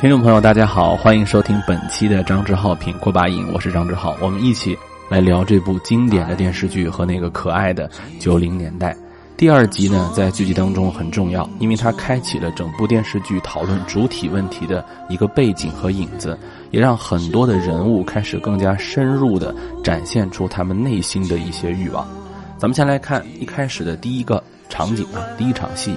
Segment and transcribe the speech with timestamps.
[0.00, 4.74] 听众朋友，大家好，欢迎收听本期的张志浩品过把瘾，我是张志浩，我们一起
[5.10, 7.86] 来聊这部经典的电视剧和那个可爱的
[8.18, 8.96] 九零年代。
[9.36, 16.38] 第二集呢，在剧集当中很重要，因为它开启了整部电视剧讨论主体问题的一个背景和影子，
[16.70, 19.54] 也让很多的人物开始更加深入的
[19.84, 22.08] 展现出他们内心的一些欲望。
[22.56, 25.94] 咱们先来看一开始的第一个场景啊，第一场戏，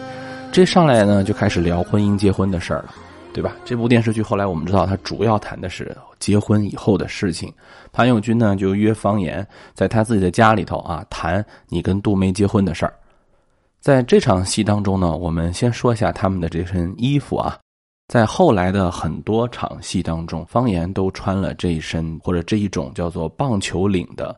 [0.51, 2.93] 这上来呢就开始聊婚姻结婚的事儿了。
[3.33, 3.55] 对吧？
[3.65, 7.51] 这部电视剧后来我们知道，它主要谈的是结婚以后的事情。
[7.91, 12.93] 潘友军呢就约方言在他自己的家里头啊谈你跟杜梅结婚的事儿。
[13.79, 17.57] 在这场戏当中呢，我们先说一下他们的这身衣服啊。
[18.07, 24.35] 在后来的很多场戏当中，方言都穿了这一身或者这一种叫做棒球领的。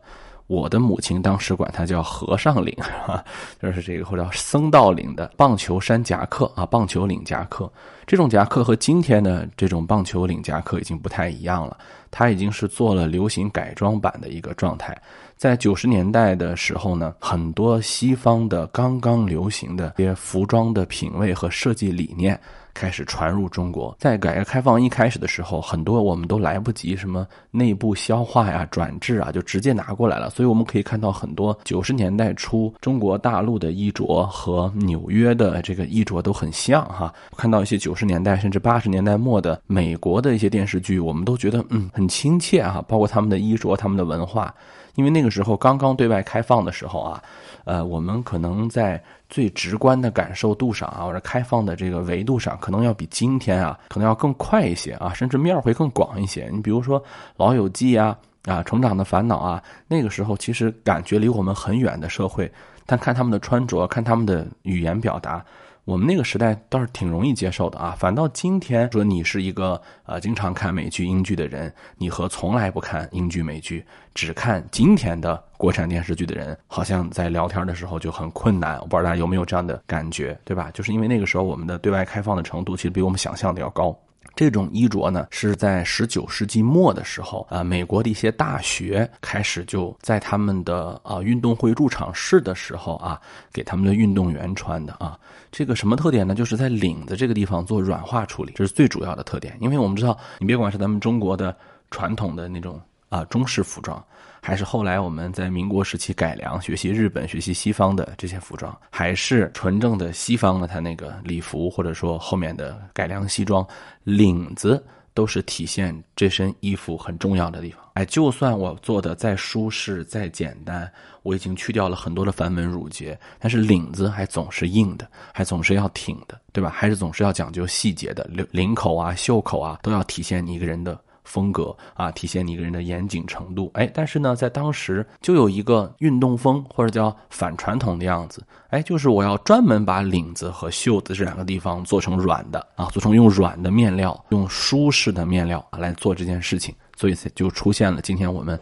[0.47, 2.71] 我的母亲当时管它叫和尚领，
[3.07, 3.23] 啊，
[3.61, 7.71] 就是这个或者叫僧道领的棒球衫夹克啊，棒球领夹克。
[8.05, 11.75] 这种夹克和今天的这种棒球领夹克已经不太一样了，
[12.11, 14.95] 它已经是做了流行改装版的一个状态。
[15.35, 22.39] 在九十年代的时候呢，很多西方的刚刚流行的些服装的品味和设计理念。
[22.75, 30.29] 开始传入中国，在改革开放一开始的时候，很多我们都来不及什么内部消化呀、转制啊，就直接拿过来了。
[30.29, 37.11] 所以我们可以看到很多九十年代初中国大陆的衣着和纽约的这个衣着都很像哈。
[37.37, 44.53] 看到一些九十年代甚至八十年代末的美国的一些电视剧，我们都觉得嗯很亲切哈，包括他们的衣着、他们的文化。
[44.95, 47.21] 因为那个时候刚刚对外开放的时候啊，
[47.63, 56.49] 呃，我们可能在最直观的感受度上啊，或者开放的这个维度上，可能要比今天啊，可能要更快一些啊，甚至面会更广一些。
[56.51, 57.01] 你比如说
[57.37, 62.51] 《老友记》啊，啊，《成长的烦恼》啊，那个时候其实感觉离我们很远的社会，
[62.85, 65.43] 但看他们的穿着，看他们的语言表达。
[65.85, 78.79] 我们那个时代倒是挺容易接受的啊，反倒今天说你是一个呃经常看美剧英剧的人，你和从来不看英剧美剧只看今天的国产电视剧的人，好像在聊天的时候就很困难。
[78.79, 80.71] 我不知道大家有没有这样的感觉，对吧？
[80.73, 83.95] 就是因为那个时候我们的对外开放的程度其实比我们想象的要高。
[84.35, 93.21] 这种衣着呢，是在十九世纪末的时候啊，美国的一些大学开始就在他们的啊运动会入场式的时候啊，
[93.53, 95.17] 给他们的运动员穿的啊。
[95.57, 96.35] 这个什么特点呢？
[96.35, 99.57] 就是在领子这个地方做软化处理，这是最主要的特点。
[99.61, 101.55] 因为我们知道，你别管是咱们中国的
[101.89, 102.77] 传统的那种
[103.07, 104.03] 啊中式服装。
[104.41, 113.65] 还是后来我们在民国时期改良，学习日本、学习西方的这些服装，还是纯正的西方的它那个礼服，或者说后面的改良西装，
[114.03, 117.79] 领子都是体现这身衣服很重要的地方。
[117.95, 120.91] 哎，就算我做的再舒适、再简单，
[121.23, 126.69] 我已经去掉了很多的繁文缛节，但是领子还总是硬的，还总是要挺的，对吧？
[126.69, 130.99] 还是总是要讲究细节的，领领口啊、袖口啊，都要体现你一个人的。
[131.25, 133.69] 风格啊，体现你一个人的严谨程度。
[133.73, 138.41] 哎，但是呢，在当时就有一个运动风，或者叫反传统的样子。
[138.69, 148.57] 哎，就是我要专门把领子和袖子这两个地方做成软的啊，做成用软的面料，用舒适的面料来做这件事情，所以就出现了今天我们。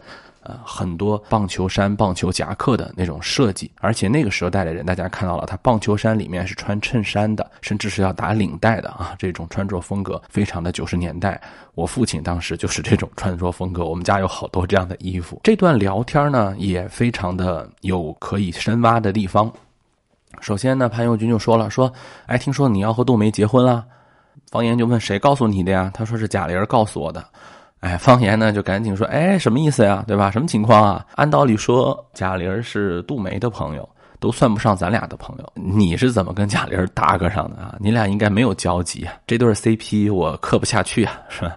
[0.46, 11.40] 呃，很多棒球衫、棒球夹克的那种设计，而且那个时代的人，大家看到了，他棒球衫里面是穿衬衫的，甚至是要打领带的啊，这种穿着风格非常的九十年代。
[11.74, 15.40] 我父亲当时就是这种穿着风格，我们家有好多这样的衣服。
[15.42, 19.50] 这段聊天呢，也非常的有可以深挖的地方。
[20.40, 21.90] 首先呢，潘友军就说了，说，
[22.26, 23.82] 哎，听说你要和杜梅结婚了，
[24.50, 25.90] 方言就问谁告诉你的呀？
[25.94, 27.24] 他说是贾玲告诉我的。
[27.84, 30.02] 哎，方言呢就赶紧说，哎，什么意思呀？
[30.06, 30.30] 对吧？
[30.30, 31.04] 什么情况啊？
[31.16, 33.86] 按道理说，贾玲是杜梅的朋友，
[34.18, 35.52] 都算不上咱俩的朋友。
[35.54, 37.76] 你是怎么跟贾玲搭个上的啊？
[37.78, 39.12] 你俩应该没有交集啊。
[39.26, 41.54] 这对 CP 我磕不下去啊，是吧？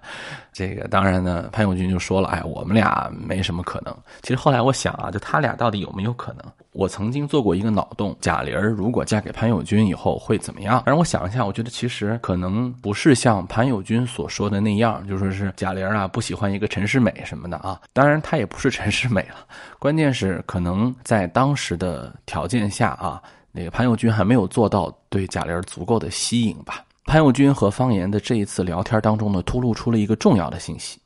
[0.57, 3.95] 这个当然呢，潘永军就说了，哎，我们俩没什么可能。
[4.23, 6.43] 其实后来我想啊，就他俩到底有没有可能？
[6.72, 10.82] 我曾经做过一个脑洞，贾玲如果嫁给潘友军以后会怎么样？
[10.84, 17.79] 让我想一下，我觉得其实可能不是像潘友军所说的那样，就说是贾玲啊不喜欢一个陈世美什么的啊。
[17.93, 19.46] 当然，她也不是陈世美了。
[19.78, 23.22] 关键是可能在当时的条件下啊，
[23.52, 26.84] 那个潘友军还没有做到对贾玲足够的吸引吧。
[27.08, 31.00] 潘友军和方言的这一次聊天当中呢，突露出了一个重要的信息。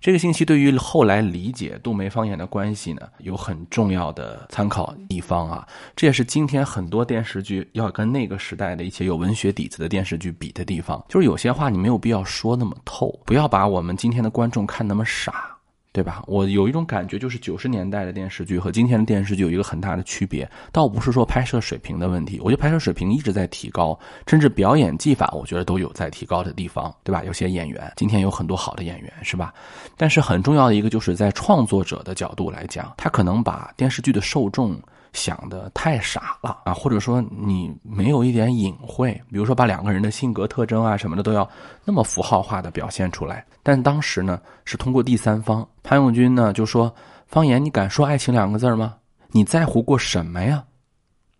[0.00, 5.64] 这个信息对于后来理解杜梅方言的关系呢，有很重要的参考地方啊。
[5.94, 11.02] 这也是今天很多电视剧要跟那个时代的一些有文学底子的电视剧比的地方。
[11.08, 15.57] 就是有些话你没有必要说那么透，不要把我们今天的观众看那么傻。
[15.90, 16.22] 对吧？
[16.26, 27.24] 我有一种感觉，就是九十年代的电视剧和今天的电视剧有一个很大的区别，倒不是说拍摄水平的问题，我觉得拍摄水平一直在提高，甚至表演技法，我觉得都有在提高的地方，对吧？
[27.24, 29.52] 有些演员今天有很多好的演员，是吧？
[29.96, 34.80] 但是很重要的一个，就是在创作者的角度来讲，他可能把电视剧的受众。
[35.18, 41.48] 想的太傻了啊，或者说你没有一点隐晦，比如说把两个人的性格特征啊什么的都要
[41.84, 43.44] 那么符号化的表现出来。
[43.64, 46.94] 但当时呢是通过第三方，潘永军呢就说
[47.26, 48.94] ：“方言，你敢说爱情两个字吗？
[49.32, 50.62] 你在乎过什么呀？”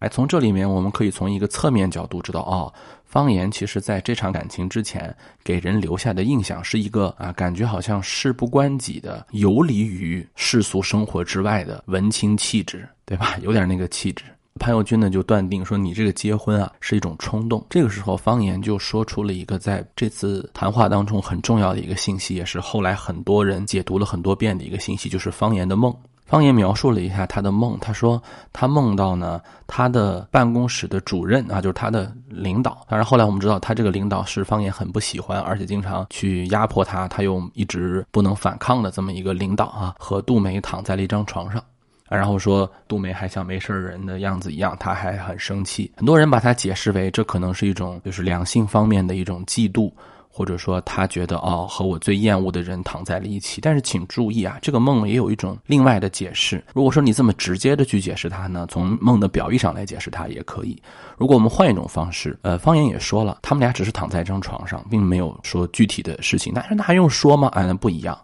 [0.00, 2.72] 哎，从这里面我们可以从一个侧面角度知道，哦，
[3.04, 13.34] 方言其实在这场感情之前给人留下的印象是一个啊，感觉好像事不关己的、游离于世俗生活之外的文青气质，对吧？
[13.40, 14.24] 有点那个气质。
[14.60, 17.64] 潘友军呢就断定说，你这个结婚啊是一种冲动。
[17.70, 25.94] 这个时候，方言就说出了一个在这次谈话当中很重要的一个信息，也是后来很多人解读了很多遍的一个信息，就是方言的梦。
[26.26, 28.22] 方言描述了一下他的梦，他说
[28.52, 32.84] 他梦到呢，他的办公室的主任啊，就是他的领导。
[32.86, 41.62] 当然后来我们知道，他这个领导是方言很不喜欢，而且经常去压迫他，他又一直不能反抗的这么一个领导啊，和杜梅躺在了一张床上，
[42.08, 45.90] 然后说杜梅还像没事人的样子一样，他还很生气。
[45.96, 49.92] 很多人把他解释为这可能是一种就是两性方面的一种嫉妒。
[50.30, 53.60] 或者说他觉得哦，和我最厌恶的人躺在了一起。
[53.60, 56.62] 但是请注意啊，这个梦也有一种另外的解释。
[56.72, 60.80] 如果说你这么直接的去解释它呢，从梦的表意上来解释它也可以。
[61.16, 66.52] 如果我们换一种方式，呃，方言也说了，他们俩只是躺在一张床上，并没有说具体的事情。
[66.54, 67.48] 那那还用说吗？
[67.54, 68.16] 哎，那不一样。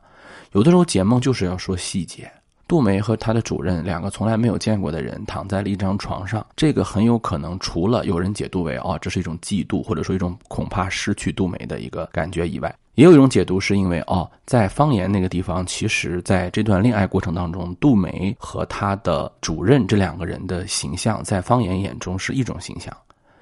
[0.52, 2.30] 有的时候解梦就是要说细节。
[2.74, 22.92] 杜梅和她的主任两个从来没有见过的人躺在了一张床上，这个很有可能除了有人解读为哦这是一种嫉妒，或者说一种恐怕失去杜梅的一个感觉以外，也有一种解读是因为哦在方言那个地方，其实在这段恋爱过程当中，杜梅和她的主任这两个人的形象在方言眼中是一种形象，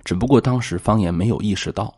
[0.04, 1.90] 只不过当时方言没有意识到。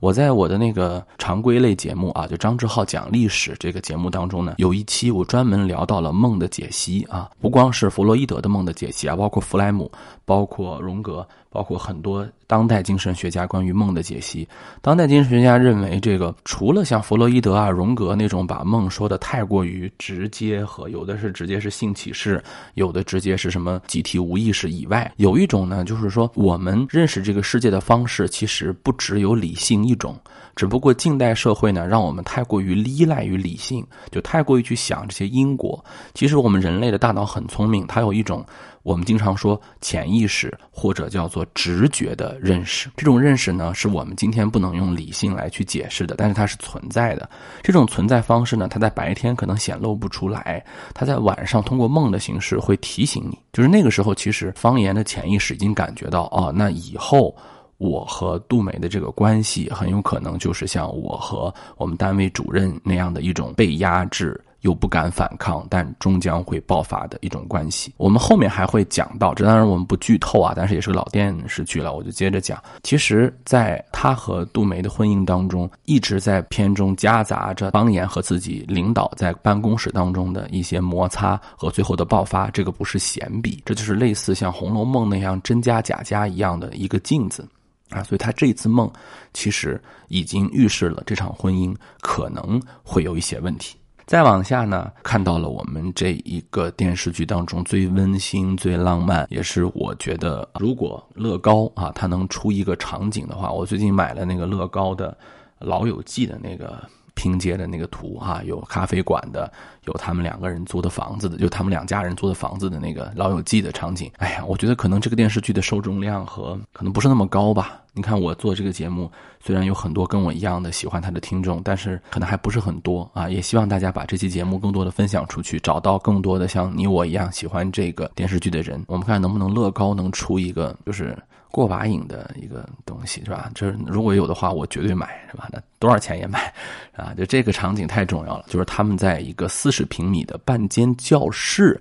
[0.00, 9.90] 我在我的那个常规类节目啊，就张志浩讲历史这个节目当中呢，有一期我专门聊到了梦的解析啊，不光是弗洛伊德的梦的解析啊，包括弗莱姆，
[10.24, 11.26] 包括荣格。
[11.54, 14.48] 包括很多当代精神学家关于梦的解析，
[14.82, 22.42] 当代精神学家认为，这个除了像弗洛伊德啊、荣格那种把梦说的太过于直接和有的是直接是性启示，
[22.74, 30.18] 有的直接是什么集体无意识以外，有一种呢，就是说我们认识这个世界的方式其实不只有理性一种，
[30.56, 35.84] 只不过近代社会呢，让我们太过于依赖于理性，就太过于去想这些因果。
[36.14, 38.44] 其实我们人类的大脑很聪明，它有一种。
[38.82, 47.26] 我们经常说潜意识或者叫做直觉的认识，这种认识呢，是我们今天不能用理性来去解释的，但是它是存在的。
[47.62, 53.38] 这种存在方式呢，它在白天可能显露不出来，它在晚上通过梦的形式会提醒你。
[53.54, 57.34] 就是那个时候，其实方言的潜意识已经感觉到，哦，那以后
[57.78, 64.40] 我和杜梅的这个关系很有可能就是像我和我们单位主任那样的一种被压制。
[64.64, 67.92] 又不敢反抗，但终将会爆发的一种关系。
[67.98, 72.58] 我们后面还会讲到，这当然我们不剧透啊，但是也是个老电视剧了，我就接着讲。
[72.82, 82.48] 其实，在他和杜梅的婚姻当中，一直在片中夹杂着方言和自己领导在办公室当中的一些摩擦和最后的爆发。
[82.48, 87.46] 这个不是闲笔，这就是类似像《红楼梦》那样真假假假一样的一个镜子
[87.90, 88.02] 啊。
[88.02, 88.90] 所以他这一次梦，
[89.32, 93.76] 其实已经预示了这场婚姻可能会有一些问题。
[94.06, 105.16] 再往下呢，看到了我们这一个电视剧当中最温馨、最浪漫，也是我觉得，如果乐高啊，它能出一个场景的话，我最近买了那个乐高的
[105.66, 109.50] 《老友记》的那个拼接的那个图啊，有咖啡馆的。
[109.86, 114.10] 有他们两个人租的房子的，就他们两家人租的房子的那个《老友记》的场景。
[114.16, 117.82] 哎呀，我觉得可能这个电视剧的受众量和可能不是那么高吧。
[117.92, 119.12] 你看我做这个节目，
[119.44, 123.28] 虽然有很多跟我一样的喜欢他的听众，但是可能还不是很多啊。
[123.28, 128.82] 也希望大家把这期节目更多的分享出去，找到更多的像你我一样喜欢这个电视剧的人。
[128.88, 131.14] 我们看能不能乐高能出一个就是
[131.54, 133.50] 过把瘾的一个东西，是吧？
[133.54, 135.48] 就是如果有的话，我绝对买，是吧？
[135.52, 136.52] 那多少钱也买
[136.96, 137.12] 啊！
[137.14, 139.70] 就这个场景太重要了，就是他们在一个四。
[139.74, 141.80] 十平米的半间教室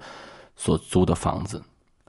[0.56, 1.62] 所租的房子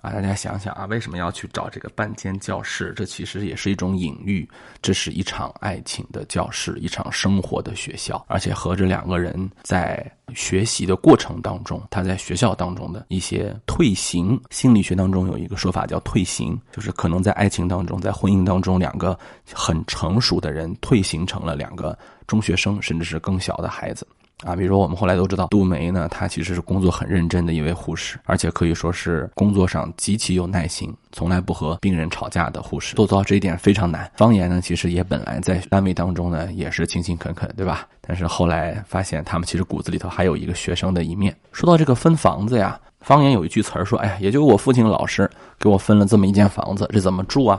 [0.04, 2.92] 啊，大家想想啊，为什么要去找这个半间教室？
[2.94, 4.46] 这其实也是一种隐喻，
[4.82, 14.38] 这是一场爱情的教室，一场生活的学校，而且和这两个人在学习的过程当中，他在学校当中的一些退行。
[14.50, 19.18] 心理学当中有一个说法叫退行，就是可能在爱情当中，在婚姻当中，两个
[19.54, 24.06] 很成熟的人退行成了两个中学生，甚至是更小的孩子。
[24.42, 32.94] 啊，比如说我们后来都知道，杜梅呢，她其实是工作很认真的一位护士，而且可以说是工作上极其有耐心，从来不和病人吵架的护士。
[32.96, 34.10] 做到这一点非常难。
[34.16, 37.86] 方言呢，其实也本来在单位当中呢，也是勤勤恳恳，对吧？
[38.02, 41.34] 但是后来发现，他们其实骨子里头还有一个学生的一面。
[41.52, 47.58] 说到这个分房子呀，方言有一句词儿说：“哎呀，也就我父亲老师给我分了这么一间房子，这怎么住啊？”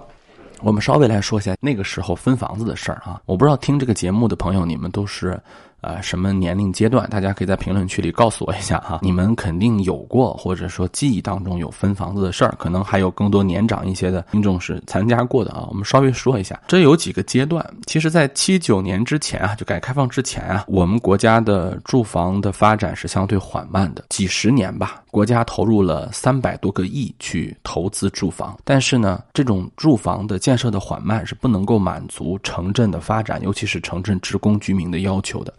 [0.61, 3.21] 我们稍微来说一下那个时候分房子的事儿啊。
[3.25, 5.39] 我不知道听这个节目的朋友，你们都是。
[5.85, 7.07] 呃，什么年龄阶段？
[7.11, 8.99] 大家可以在评论区里告诉我一下哈。
[9.05, 15.67] 你们肯定有过，或者说记忆当中有分房子的事儿，可能还有更多年长一些的听众是参加过的啊。
[15.69, 17.63] 我们稍微说一下，这有几个阶段。
[17.85, 35.53] 其实，在七九年之前啊，就改革开放之前啊，我们国家的住房的发展是相对缓慢的，几十年吧，国家投入了三百多个亿去投资住房，但是呢，这种住房的建设的缓慢是不能够满足城镇的发展，尤其是城镇职工居民的要求的。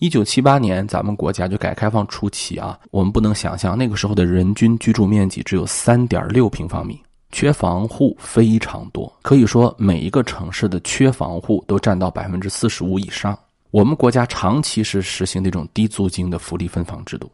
[0.00, 7.02] 一九七八年，咱们国家就改革开放初期啊，我们不能想象那个时候的人均居住面积只有三点六平方米，
[7.32, 13.36] 缺房户非常多，可以说每一个城市的缺房户都占到百分之四十五以上。
[13.72, 17.28] 我们国家长期是实行那种低租金的福利分房制度，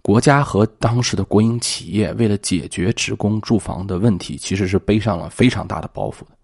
[0.00, 6.37] 国家和当时的国营企业为了解决职工住房的问题，其实是背上了非常大的包袱的。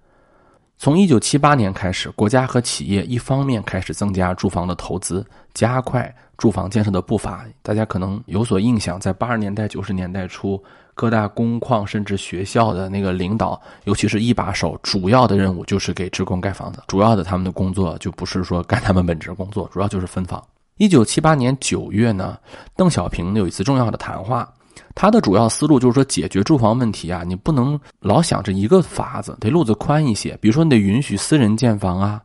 [0.77, 7.47] 从一九七八年开始，国家和企业一方面开始增加住房的投资，加快住房建设的步伐。
[7.63, 10.63] 大家可能有所印象，在八十年代、九十年代初，
[10.95, 16.83] 各大工矿甚至学校的那个领导，尤其是一把手，主要的任务就是给职工盖房子。
[16.89, 20.43] 主要的他们的工作就不是说干他们本职工作，主要就是分房。
[20.77, 22.37] 一九七八年九月呢，
[22.77, 24.53] 邓小平有一次重要的谈话。
[24.95, 30.37] 他的主要思路就是说，解决住房问题啊，你不能老想着一个法子，得路子宽一些。
[30.41, 32.21] 比如说，你得允许私人建房啊，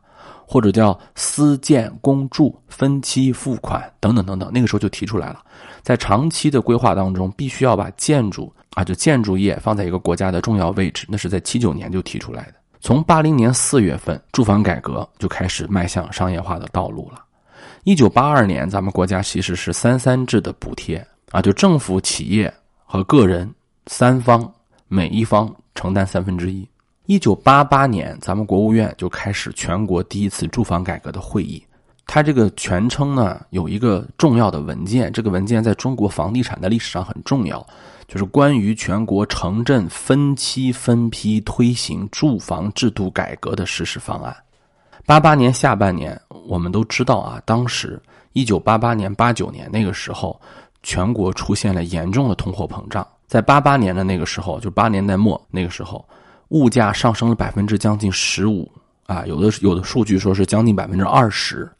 [0.46, 4.50] 或者叫私建公住、分期付款等等等等。
[4.52, 5.40] 那个时候就提出来了，
[5.82, 11.06] 在长期的规划当中，必须要把建筑啊，就建筑业放在一个国家的重要位置。
[11.08, 12.54] 那是在七九年就提出来的。
[12.80, 17.22] 从八零年四月份，住房改革就开始迈向商业化的道路了。
[17.84, 21.06] 一九八二年，咱们国家其实是三三制的补贴。
[21.30, 22.52] 啊，就政府、企业
[22.84, 23.48] 和个人
[23.86, 24.52] 三方，
[24.88, 26.68] 每一方承担三分之一。
[27.06, 31.64] 一九八八年，咱们国务院就开始全国第一次住房改革的会议。
[32.04, 37.64] 它这个全称呢，有一个重要的文件，这个文件在中国房地产的历史上很重要，
[38.08, 44.36] 就是关于全国城镇分期分批推行住房制度改革的实施方案。
[45.06, 48.00] 八八年下半年，我们都知道啊，当时
[48.32, 50.40] 一九八八年、八九年那个时候。
[50.82, 56.04] 全国出现了严重的通货膨胀，在八八年的那个时候，就八年代末那个时候，
[56.48, 58.70] 物价上升了百分之将近十五
[59.06, 61.70] 啊，有的有的数据说是将近百分之二十。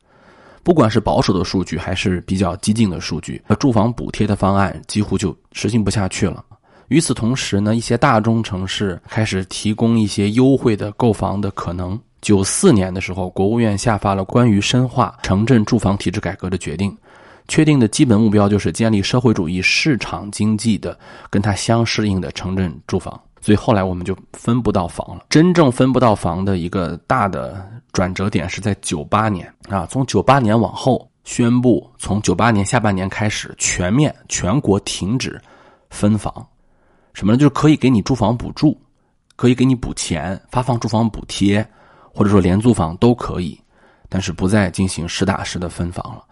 [0.63, 6.45] 不管是保守的数据还是比较激进的数据，那住房补贴的方案几乎就实行不下去了。
[6.89, 11.99] 与此同时呢，一些大中城市开始提供一些优惠的购房的可能。
[12.21, 16.95] 九四年的时候，国务院下发了关于深化城镇住房体制改革的决定。
[17.51, 20.97] 确定的基本目标就是建立社会主义市场经济的
[21.29, 25.27] 跟它相适应的城镇住房，所以后来我们就分不到房了。
[25.29, 35.37] 真正分不到房的一个大的转折点是在九八年啊，从九八年往后宣布，从九八年下半年开始全面全国停止
[35.91, 36.33] 分房，
[37.15, 37.37] 什么呢？
[37.37, 38.81] 就是可以给你住房补助，
[39.35, 41.67] 可以给你补钱，发放住房补贴，
[42.15, 43.61] 或者说廉租房都可以，
[44.09, 46.23] 但是不再进行实打实的分房了。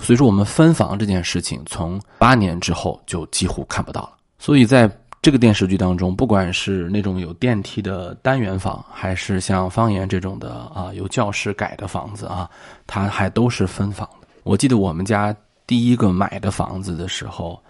[0.00, 4.12] 所以说，我们分房这件事情，从八年之后就几乎看不到了。
[4.38, 4.90] 所以在
[5.22, 12.48] 这个电视剧当中，不管是那种有电梯的单元房，还是像方言这种的啊，有教室改的房子啊，
[12.86, 14.26] 它还都是分房的。
[14.42, 17.62] 我记得我们家第一个买的房子的时候，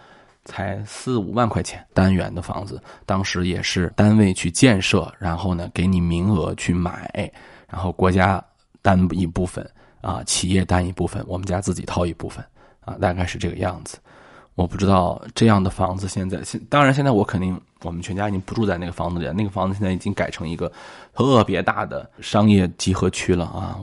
[0.45, 7.31] 才四五万块钱单元的房子，当时也是单位去建设，然后呢给你名额去买，
[7.69, 8.43] 然后国家
[8.81, 9.69] 担一部分。
[10.01, 12.45] 啊，企业担一部分，我们家自己掏一部分，
[12.85, 13.99] 啊，大概是这个样子。
[14.57, 20.71] 我不知道这样的房子现在现，当然现在我肯定我们全家已经不住在那个房子里，那个房子现在已经改成一个
[21.15, 23.79] 特别大的商业集合区了啊。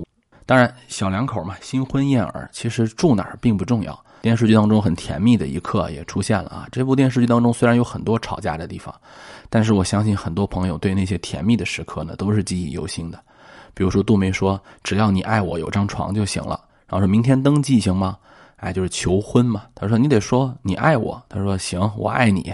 [0.45, 4.05] 当然，小两口嘛，新婚燕尔，其实住哪儿并不重要。
[4.21, 6.67] 电视剧当中很甜蜜的一刻也出现了啊。
[6.71, 8.93] 这部电视剧当中虽然有很多吵架的地方，
[9.49, 13.23] 但是我相信很多朋友对那些甜蜜的时刻呢都是记忆犹新的。
[13.77, 18.17] 比如说，杜梅说：“只要你爱我，有张床就行了。”然后说明天登记行吗？
[18.55, 19.65] 哎，就是求婚嘛。
[19.75, 22.51] 他说：“你得说你爱我。”他说：“行，我爱你。”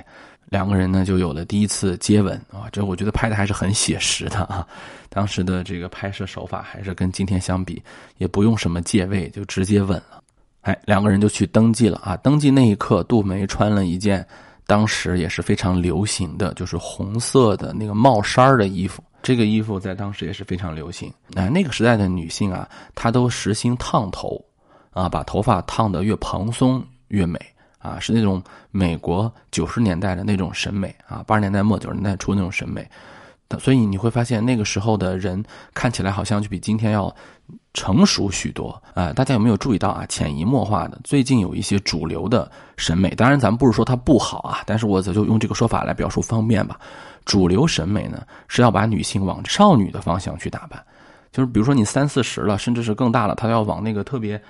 [0.51, 2.67] 两个人呢就有了第一次接吻啊！
[2.71, 4.67] 这我觉得拍的还是很写实的啊。
[5.09, 7.81] 当时的这个拍摄手法还是跟今天相比，
[8.17, 10.21] 也不用什么借位，就直接吻了。
[10.61, 12.17] 哎，两个人就去登记了啊。
[12.17, 14.23] 登记那一刻，杜梅穿了一件
[14.73, 19.03] 当时也是非常流行的，就是红色的那个帽衫的衣服。
[19.21, 21.13] 这个衣服在当时也是非常流行。
[21.27, 24.43] 那，那个时代的女性啊，她都实行烫头，
[24.89, 27.39] 啊，把头发烫得越蓬松越美
[27.77, 32.83] 啊，是那种美国九十年代的那种审美啊，八十年代末九十年代初那种审美。
[33.59, 37.15] 所以你会发现，那个时候的人看起来好像就比今天要
[37.73, 39.11] 成熟许多啊！
[39.13, 40.05] 大家有没有注意到啊？
[40.07, 46.79] 潜移默化的，最近有一些主流的审美，当然咱们不是说它不好啊，但是我就用这个说法来表述方便吧。
[47.25, 50.83] 主流审美呢，是要把女性往少女的方向去打扮，
[51.31, 54.41] 就是比如说你三四十了，甚至是更大了，她要往那个特别。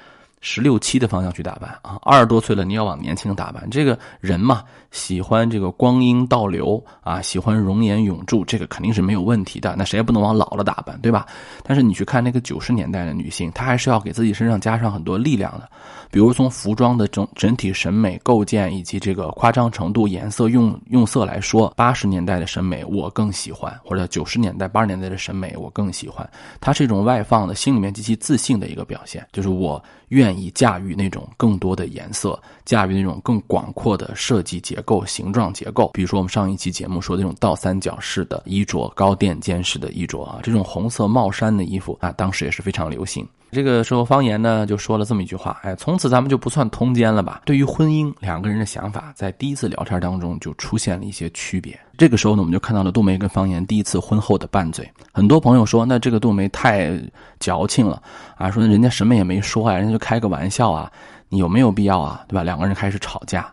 [0.46, 3.66] 十六七的方向去打扮啊，二十多岁了你要往年轻打扮。
[3.70, 4.62] 这个人嘛，
[4.94, 9.76] 喜欢这个光阴倒流啊，喜欢容颜永驻，这个肯定是没有问题的。
[9.76, 11.26] 那谁也不能往老了打扮，对吧？
[11.64, 15.68] 但是你去看那个九十年代的女性，她还是要给自己身上加上很多力量的。
[16.12, 26.30] 比如从服装的整整体审美构建以及这个夸张程度、颜色用用色来说，八十年代的审美我更喜欢，或者九十年代、八十年代的审美我更喜欢。
[26.62, 35.90] 它是一种外放的，心里面极其自信的一个表现，就是我愿意驾驭那种更多的颜色，驾驭那种更广阔的设计结构、形状结构。
[35.94, 43.28] 比如说我们上一期节目说的那种倒三角式的衣着、高垫肩式的衣着啊，这种红色帽衫的衣服啊，当时也是非常流行。
[43.52, 51.80] 这个时候，方言呢就说了这么一句话：“哎，从此咱们就不算通奸了吧？”对于婚姻，两个人的想法在第一次聊天当中就出现了一些区别。
[51.96, 54.90] 这个时候呢，我们就看到了杜梅跟方言第一次婚后的拌嘴。
[55.12, 57.00] 很多朋友说：“那这个杜梅太
[57.40, 58.02] 矫情了
[58.38, 60.92] 啊！”说人家什么也没说啊，人家就开个玩笑啊，
[61.30, 62.26] 你有没有必要啊？
[62.28, 62.42] 对吧？
[62.42, 63.53] 两个人开始吵架。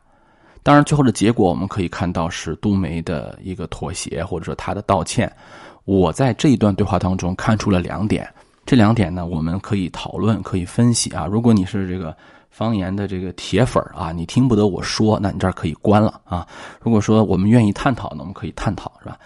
[0.62, 5.30] 当然，最后的结果我们可以看到是杜梅的一个妥协，或者说她的道歉。
[5.84, 8.28] 我在这一段对话当中看出了两点。
[8.66, 11.26] 这两点呢，我们可以讨论，可以分析啊。
[11.26, 12.14] 如果你是这个
[12.50, 16.46] 方言的这个铁粉啊，你听不得我说，那你这儿可以关了啊。
[16.80, 19.18] 如果说我们愿意探讨，呢我们可以探讨，是吧？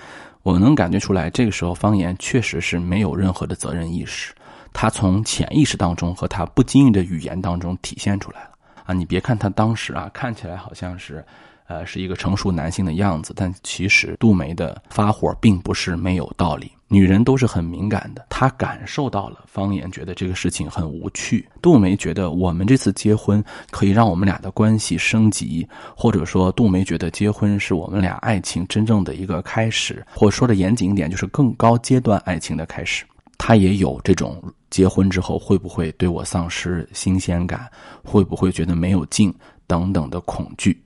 [0.44, 4.32] 我能感觉出来，这个时候方言确实是没有任何的责任意识，
[4.72, 8.50] 他从潜意识当中和他不经意的语言当中体现出来了
[8.84, 8.94] 啊。
[8.94, 11.24] 你别看他当时啊，看起来好像是。
[11.66, 16.70] 呃，是一个成熟男性的样子，但其实杜梅的发火并不是没有道理。
[16.88, 21.48] 女人都是很敏感的，她感受到了方言，觉得这个事情很无趣。
[21.62, 25.66] 杜梅觉得我们这次结婚可以让我们俩的关系升级，
[25.96, 33.06] 或者说杜梅觉得结婚是我们俩爱情真正的一个开始，或说的严谨一点，就是更高阶段爱情的开始。
[33.38, 34.38] 她也有这种
[34.74, 37.70] 结婚之后会不会对我丧失新鲜感，
[38.02, 39.32] 会不会觉得没有劲
[39.68, 40.76] 等等的恐惧。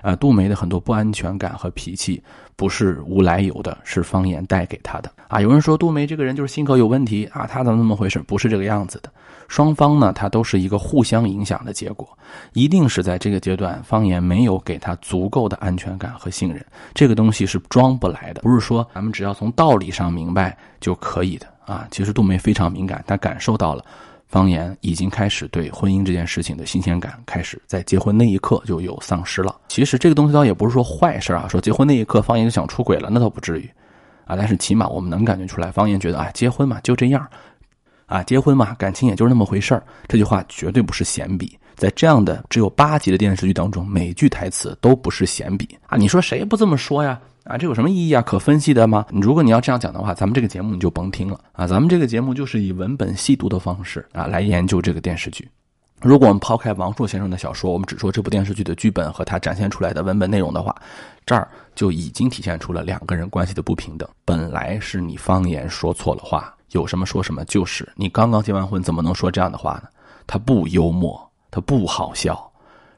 [0.00, 2.22] 啊，杜梅的很多不安全感和脾气
[2.54, 5.10] 不是无来由的，是方言带给她的。
[5.26, 8.20] 啊，有人说杜梅这个人就是性格有问题啊，她怎么那么回事？
[8.20, 9.10] 不是这个样子的。
[9.48, 12.08] 双方呢，他都是一个互相影响的结果，
[12.52, 18.42] 一定是在这个阶段，方言没有给他足够的安全感和信任，这个东西是装不来的。
[18.42, 21.86] 不是说咱们只要从道理上明白就可以的啊。
[21.90, 23.84] 其实杜梅非常敏感，她感受到了。
[24.28, 29.54] 方言已经开始对婚姻这件事情的新鲜感开始在结婚那一刻就有丧失了。
[29.68, 33.70] 其实这个东西倒也不是说坏事啊，说结婚那一刻方言就想出轨了，那倒不至于，
[34.24, 37.24] 啊，但是起码我们能感觉出来，方言觉得啊，结婚嘛就这样，
[38.06, 39.82] 啊，结婚嘛感情也就是那么回事儿。
[40.08, 45.96] 这句话绝对不是闲笔，在这样的只有八集的电视剧当中，每句台词都不是闲笔啊。
[45.96, 47.16] 你说谁不这么说呀？
[47.46, 48.20] 啊，这有什么意义啊？
[48.22, 49.06] 可分析的吗？
[49.10, 51.66] 如果你要这样讲的话，咱们这个节目你就甭听了啊！
[51.66, 55.48] 咱们这个节目就是以文本细读的方式啊来研究这个电视剧。
[56.02, 60.74] 如果我们抛开王朔先生的小说，我们只说这部电视剧的剧本和他展现出来的文本内容的话，
[61.24, 64.08] 这儿就已经体现出了两个人关系的不平等。
[64.24, 69.84] 本来是你方言说错了话，有什么说什么，就是你刚刚结完婚，怎么能说这样的话呢？
[70.26, 72.50] 他不幽默，他不好笑。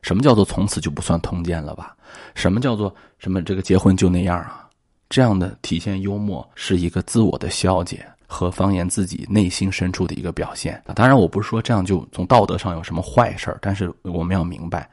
[0.03, 1.97] 什么叫做从此就不算通奸了吧？
[2.35, 4.69] 什么叫做什么这个结婚就那样啊？
[5.09, 14.89] 这样的体现幽默是一个自我的消解和方言自己内心深处的一个表现当然，我不是说这样就从道德上有什么坏事但是我们要明白，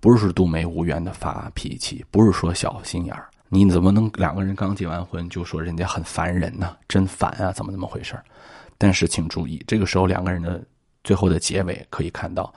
[0.00, 3.26] 不是杜梅无缘的发脾气，不是说小心眼儿。
[3.48, 6.76] 你怎么能两个人刚结完婚就说人家很烦人呢？
[6.86, 7.50] 真烦啊！
[7.52, 8.14] 怎么那么回事
[8.76, 10.62] 但是请注意，这个时候两个人的
[11.02, 12.52] 最后的结尾可以看到。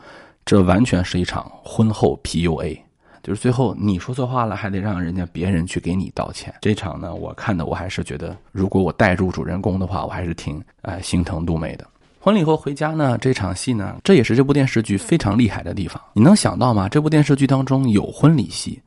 [0.51, 2.77] 这完全是一场婚后 PUA，
[3.23, 6.53] 就是最后你说错话了，还得让人家别人去给你道歉。
[6.59, 11.87] 这场呢，我看的我还是觉得，如果我代入主人公的话，我还是挺呃心疼杜梅的。
[12.19, 16.01] 婚礼后回家呢，这场戏呢，这也是这部电视剧非常厉害的地方。
[16.11, 16.89] 你能想到吗？
[16.89, 18.77] 这部电视剧当中有婚礼戏，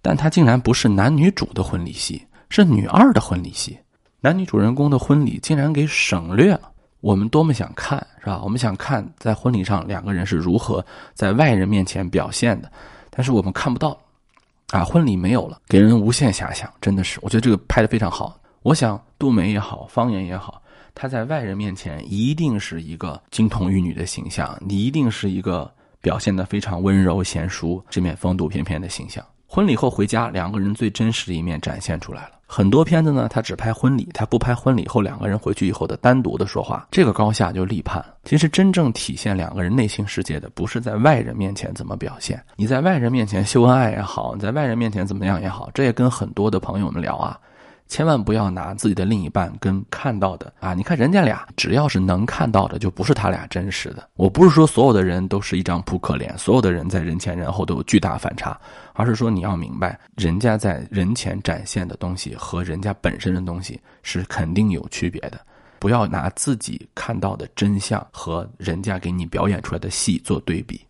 [0.00, 3.78] 但它竟然不是男女主的婚礼戏，是女二的婚礼戏。
[4.20, 6.71] 男女主人公的婚礼竟然给省略了。
[7.02, 8.40] 我们多么想看，是吧？
[8.44, 10.82] 我们想看在婚礼上两个人是如何
[11.14, 12.70] 在外人面前表现的，
[13.10, 13.98] 但是我们看不到，
[14.68, 18.38] 啊，婚礼没有了，给人无限遐想，真的是，我觉得这个拍的非常好。
[18.62, 20.62] 我想杜梅也好，方言也好，
[20.94, 25.68] 她在外人面前一定是一个金童玉女的形象，你一定是一个
[26.00, 29.24] 表现的非常温柔贤淑、这面风度翩翩的形象。
[29.54, 32.30] 婚礼后回家，两个人最真实的一面展现出来了。
[32.46, 38.02] 很多片子呢，他只拍婚礼，他不拍婚礼后两个人回去以后的单独的说话，这个高下就立判。
[38.24, 47.38] 其实真正体现两个人内心世界的，不是在外人面前怎么表现，你在外人面前秀恩爱也好，你在外人面前怎么样也好，这也跟很多的朋友们聊啊。
[47.88, 50.72] 千万不要拿自己的另一半跟看到的啊！
[50.72, 54.08] 你看人家俩，只要是能看到的，就不是他俩真实的。
[54.16, 58.58] 我不是说所有的人都是一张扑克脸，所有的人在人前人后都有巨大反差，
[58.94, 65.40] 而是说你要明白，人家在人前展现的东西和人家本身的东西是肯定有区别的。
[65.78, 70.80] 不要拿自己看到的真相和人家给你表演出来的戏做对比，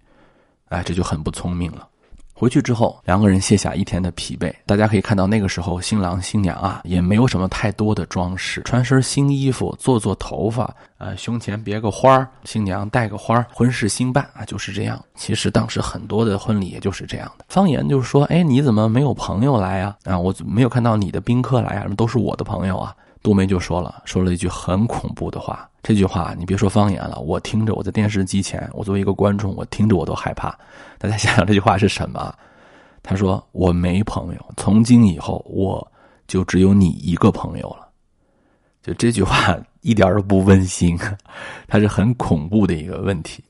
[0.69, 1.89] 哎，这就很不聪明了。
[2.35, 4.53] 回去之后，两个人卸下一天的疲惫。
[4.67, 15.01] 大家可以看到，那个时候新郎新娘啊，也没有什么太多的装饰，穿身新衣服，做做头发，呃，胸前别个花儿，新娘戴个花儿，婚事新办啊，就是这样。
[15.15, 17.45] 其实当时很多的婚礼也就是这样的。
[17.49, 19.97] 方言就是说，哎，你怎么没有朋友来啊？
[20.05, 22.95] 啊，我没有看到你的宾客来啊，都是我的朋友啊。
[23.23, 25.69] 杜梅就说了，说了一句很恐怖的话。
[25.83, 30.57] 这句话你别说方言了，我听着，我在电视机前，我作为一个观众，我听着我都害怕。
[30.99, 32.35] 大家想想这句话是什么？
[33.03, 35.85] 他说：“我没朋友，从今以后我
[36.29, 37.89] 就只有你一个朋友了。”
[38.81, 40.97] 就这句话 一点都不温馨，
[41.67, 43.43] 它是很恐怖的一个问题。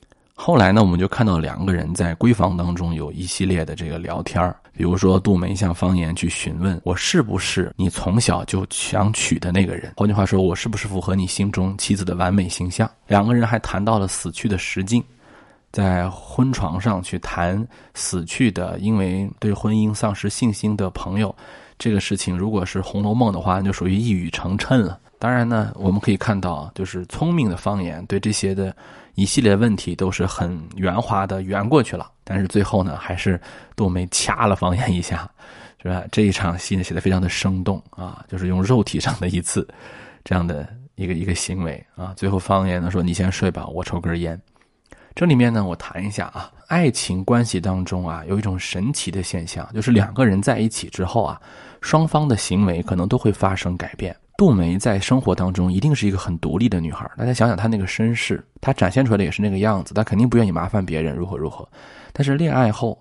[0.45, 12.91] 后来呢，我们就看到两个人在闺房当中有一系列的这个聊天比如说杜梅向方言去询问我是不是你从小就想娶的那个人，换句话说，我是不是符合你心中妻子的完美形象？
[13.07, 15.01] 两个人还谈到了死去的实境，
[15.71, 21.33] 在婚床上去谈死去的，因为对婚姻丧失信心的朋友，
[21.79, 24.99] 这个事情如果是《红楼梦》的话，就属于一语成谶了。
[25.19, 28.75] 当然呢，我们可以看到，就是聪明的方言对这些的
[29.15, 32.11] 一系列问题都是很圆滑的圆过去了。
[32.23, 33.39] 但是最后呢，还是
[33.75, 35.29] 杜梅掐了方言一下，
[35.81, 36.03] 是吧？
[36.11, 39.67] 这一场戏呢写的非常的生动啊，就是用肉体上的一次
[40.23, 42.13] 这样的一个一个行为啊。
[42.15, 44.39] 最后方言呢说：“你先睡吧，我抽根烟。”
[45.15, 51.39] 这里面呢，我谈一下啊，爱情关系当中啊，有一种神奇的现象，就是两个人在一起之后啊，
[51.81, 54.15] 双方的行为可能都会发生改变。
[54.35, 61.67] 杜梅在生活当中一定是一个很独立的女孩，大家想想她那个身世，她展现出来的也是那个样子，她肯定不愿意麻烦别人，如何如何。
[62.11, 62.99] 但是恋爱后，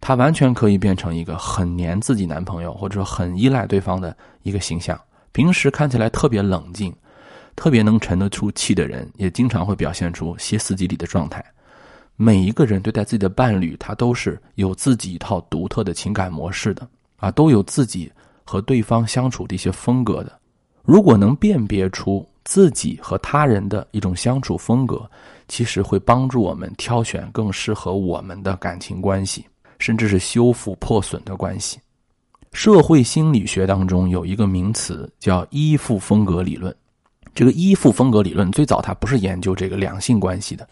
[0.00, 5.00] 她完全可以变成一个很黏自己男朋友，或者说很依赖对方的一个形象。
[5.32, 6.94] 平时看起来特别冷静、
[7.56, 11.44] 特别能沉得出气的人，也经常会表现出歇斯底里的状态。
[12.16, 16.86] 每一个人对待自己的伴侣，他都是有自己一套独特的情感模式的
[17.16, 18.12] 啊，都有自己
[18.44, 20.32] 和对方相处的一些风格的。
[20.86, 25.10] 如果能辨别出自己和他人的一种相处风格，
[25.48, 29.44] 其实会帮助我们挑选更适合我们的感情关系，
[29.80, 31.80] 甚至是修复破损的关系。
[32.52, 36.74] 社会心理学当中有一个名词叫依附风格理论。
[37.34, 40.66] 这个依附风格理论最早它不是研究这个两性关系的，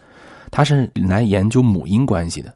[0.49, 2.51] 它是来研究母婴关系的。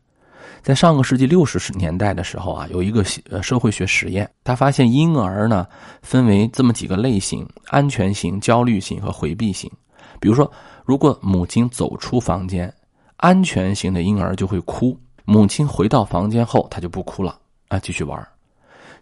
[0.61, 5.65] 在上个世纪六十年代的时候啊，有一个呃社会学实验，他发现婴儿呢
[6.01, 9.71] 分为这么几个类型：安全型、焦虑型和回避型。
[10.19, 10.51] 比如说，
[10.85, 12.71] 如果母亲走出房间，
[13.17, 14.95] 安全型的婴儿就会哭；
[15.25, 17.37] 母亲回到房间后，他就不哭了
[17.69, 18.27] 啊，继续玩。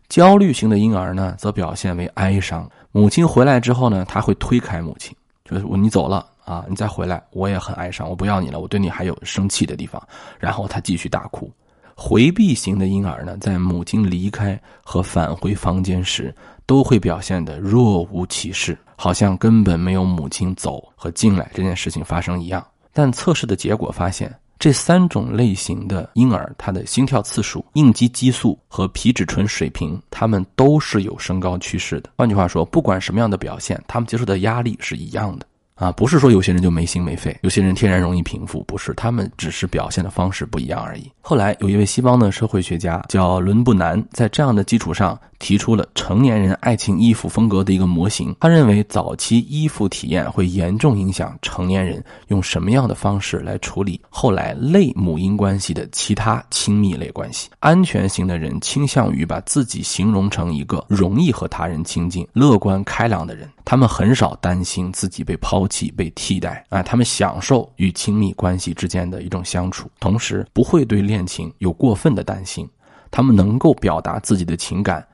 [0.10, 2.70] 焦虑型的婴儿呢，则表现为哀伤。
[2.91, 6.26] 母亲回来之后呢，他会推开母亲，就是你走了。
[6.47, 10.01] 啊，你再回来，我也很哀伤，我不要你了，我对你还有生气的地方。
[10.39, 11.51] 然后他继续大哭。
[11.93, 16.33] 回避型的婴儿呢，在母亲离开和返回房间时，
[16.65, 22.65] 都会表现得若无其事，好像根本没有母亲走和进来这件事情发生一样。
[22.93, 32.12] 但测试的结果发现，这三种类型的婴儿，他的心跳次数、应激激素和皮质醇水平，他们都是有升高趋势的。
[32.15, 35.45] 换句话说，不管什么样的表现，他们接受的压力是一样的。
[35.77, 41.11] 啊，不是说有些人就没心没肺，有些人天然容易平复，不是，他们只是表现的方式不一样而已。
[41.21, 48.36] 后来有一位西方的社会学家叫伦布南，在这样的基础上提出了成年人爱情依附风格的一个模型。
[48.39, 57.50] 他认为，早期依附体验会严重影响成年人用什么样的方式来处理后来类母婴关系的其他亲密类关系。
[57.60, 72.67] 安全型的人倾向于把自己形容成一个容易和他人亲近、乐观开朗的人，他们很少担心自己被抛弃、被替代啊，他们享受与亲密关系之间的一种相处，同时不会对恋情有过分的担心。
[73.10, 75.06] 他们能够表达自己的情感，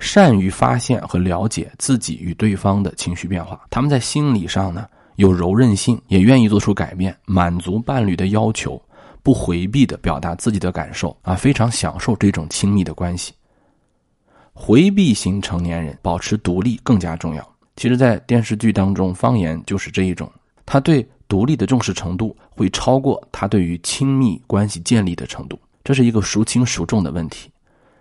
[0.00, 3.60] 善于发现和了解自己与对方的情绪变化。
[3.70, 4.86] 他们在心理上呢
[5.16, 8.80] 有柔韧性，也愿意做出改变，满足伴侣的要求，
[9.22, 13.32] 不回避的表达自己的感受啊，非常享受这种亲密的关系。
[14.52, 17.46] 回避型成年人保持独立更加重要。
[17.76, 20.30] 其实，在电视剧当中，方言就是这一种，
[20.66, 25.58] 他对独立的重视程度会超过他对于亲密关系建立的程度。
[25.82, 27.50] 这是一个孰轻孰重的问题，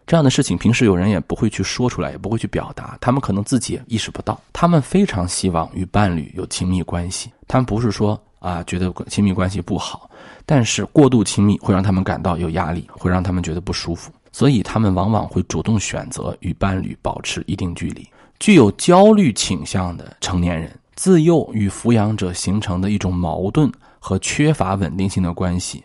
[0.09, 4.41] 这样的事情平时有人也不会去说出来，也不会去表达，他们可能自己也意识不到。
[4.51, 10.09] 他们非常希望与伴侣有亲密关系，他们不是说啊觉得亲密关系不好，
[10.47, 18.03] 但是过度亲密会让他们感到有压力，会让他们觉得不舒服，所以他们往往会主动选择与伴侣保持一定距离。
[18.39, 25.83] 具有焦虑倾向的成年人，自幼与抚养者形成的一种矛盾和缺乏稳定性的关系。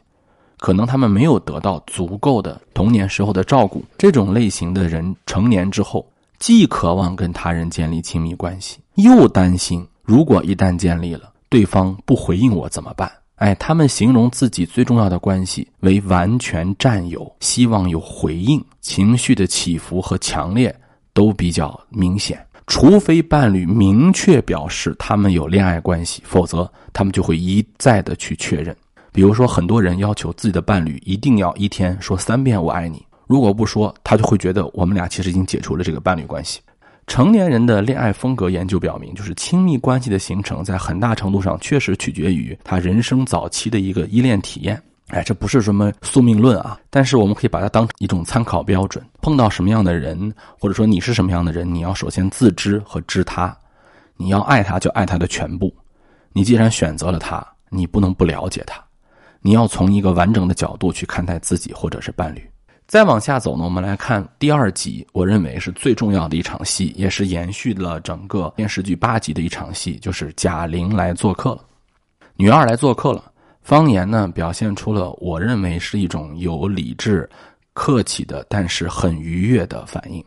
[0.64, 6.06] 可能他们没有得到足够的童年时候的照顾，这种类型的人成年之后，
[6.38, 13.12] 既渴望跟他人建立亲密关系，又担心如果一旦建立了，对方不回应我怎么办？
[13.34, 20.74] 哎，他们形容自己最重要的关系为完全占有，希望有回应，情绪的起伏和强烈
[21.12, 22.42] 都比较明显。
[22.66, 28.74] 除非伴侣明确表示他们有恋爱关系，否则他们就会一再的去确认。
[29.14, 36.60] 比如说，很多人要求自己的伴侣一定要一天说三遍“我爱你”，如果不说，他就会觉得我们俩其实已经解除了这个伴侣关系。
[37.06, 44.82] 成年人的恋爱风格研究表明，就是亲密关系的形成，在很大程度上确实取决于他人生早期的一个依恋体验。
[45.10, 49.04] 哎，这不是什么宿命论啊，但是我们可以把它当成一种参考标准。
[49.22, 53.56] 碰到什么样的人，或者说你是什么样的人，你要首先自知和知他，
[54.16, 55.72] 你要爱他就爱他的全部。
[56.32, 58.83] 你既然选择了他，你不能不了解他。
[59.46, 62.42] 你要从一个完整的角度去看待自己或者是伴侣。
[62.86, 71.60] 再往下走呢，我们来看第二集，我认为是最重要的一场戏，也是延续了整个电视剧八集的一场戏，就是贾玲来做客了，
[72.36, 73.30] 女二来做客了。
[73.60, 77.28] 方言呢，表现出了我认为是一种有理智、
[77.74, 80.24] 客气的，但是很愉悦的反应，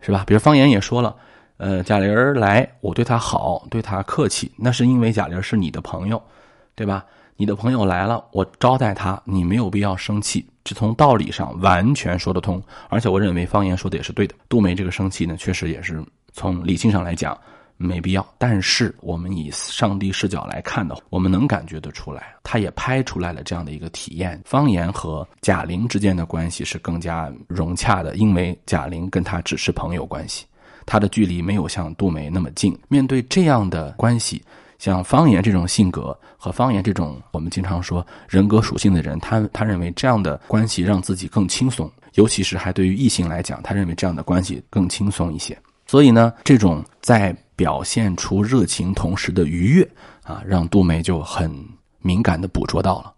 [0.00, 0.22] 是吧？
[0.28, 1.16] 比如方言也说了，
[1.56, 6.22] 呃，贾玲来，我对她好，对她客气，那是因为贾玲是你的朋友，
[6.76, 7.04] 对吧？
[7.36, 12.62] 你的朋友来了，我招待他，你没有必要生气，这从道理上完全说得通。
[12.88, 14.34] 而且我认为方言说的也是对的。
[14.48, 16.00] 杜梅这个生气呢，确实也是
[16.32, 17.36] 从理性上来讲
[17.76, 18.24] 没必要。
[18.38, 30.46] 但是我们以上帝视角来看的话，我们能感觉得出来，他也拍出来了这样的一个体验：方言和贾玲之间的关系是更加融洽的，因为贾玲跟他只是朋友关系，
[30.86, 32.78] 他的距离没有像杜梅那么近。
[32.86, 34.40] 面对这样的关系。
[34.78, 45.56] 像方言这种性格和方言这种我们经常说人格属性的人，他他认为这样的关系让自己更轻松，尤其是还对于异性来讲，他认为这样的关系更轻松一些。
[45.86, 49.88] 所以呢，这种在表现出热情同时的愉悦
[50.22, 51.54] 啊，让杜梅就很
[52.00, 53.12] 敏感的捕捉到了。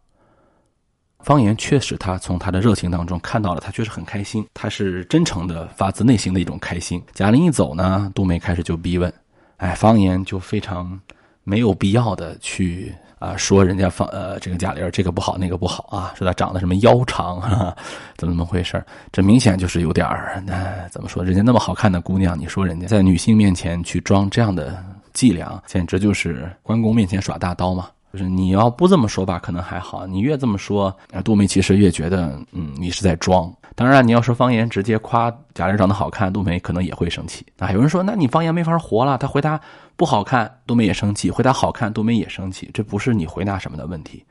[1.21, 7.03] 方言确实，他从他的热情当中看到了，他确实很开心，他是真诚的、发自内心的一种开心。
[7.13, 9.13] 贾玲一走呢，杜梅开始就逼问，
[9.57, 11.01] 哎，方言就非常。
[11.49, 17.75] 没有必要的去啊说人家放呃这个贾玲这个不好那个不好啊，说她长得什么腰长啊，
[18.19, 21.25] 怎么怎么回事这明显就是有点儿那怎么说？
[21.25, 27.89] 人家那么好看的姑娘，你说人家在女性面前去装这样的伎俩，简直就是关公面前耍大刀嘛。
[28.17, 33.53] 就是你要不这么说吧，可能还好；你越这么说，杜梅其实越觉得，嗯，你是在装。
[33.75, 37.45] 当然，你要说方言直接夸贾玲长得好看，杜梅可能也会生气。
[37.59, 39.19] 啊，有人说，那你方言没法活了。
[39.19, 39.61] 他回答
[39.97, 42.71] 不好看，杜梅也生气；回答好看，杜梅也生气。
[42.73, 44.25] 这不是你回答什么的问题，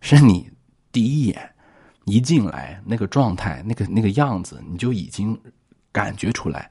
[0.00, 0.48] 是你
[0.92, 1.50] 第一眼
[2.04, 5.36] 一进来那个状态、那个那个样子，你就已经
[5.90, 6.70] 感觉出来，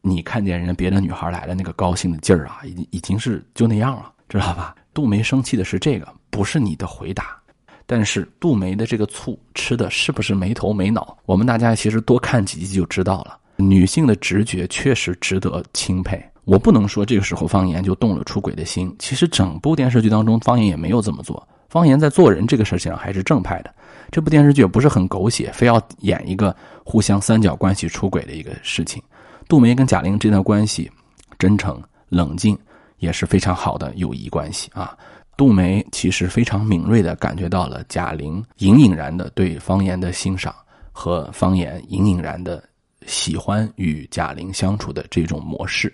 [0.00, 4.74] 你看见人家别的女孩来了那个高兴的劲儿啊，已经已经是就那样了，知道吧？
[4.98, 7.38] 杜梅生气的是这个，不是你的回答。
[7.86, 11.16] 但是杜梅的这个醋吃的是不是没头没脑？
[11.24, 13.38] 我们大家其实多看几集就知道了。
[13.58, 16.20] 女性的直觉确实值得钦佩。
[16.46, 18.92] 我不能说这个时候方言就动了出轨的心。
[18.98, 21.46] 其实整部电视剧当中，方言也没有这么做。
[21.68, 23.72] 方言在做人这个事情上还是正派的。
[24.10, 29.00] 这部电视剧也不是很狗血，非要演一个互相三角关系出轨的一个事情。
[29.46, 30.90] 杜梅跟贾玲这段关系，
[31.38, 32.58] 真诚冷静，
[32.98, 34.96] 也是非常好的友谊关系啊。
[35.36, 40.54] 杜梅其实非常敏锐地感觉到了贾玲隐隐然的对方言的欣赏
[40.90, 42.62] 和方言隐隐然的
[43.06, 45.88] 喜欢与贾玲相处的这种模式，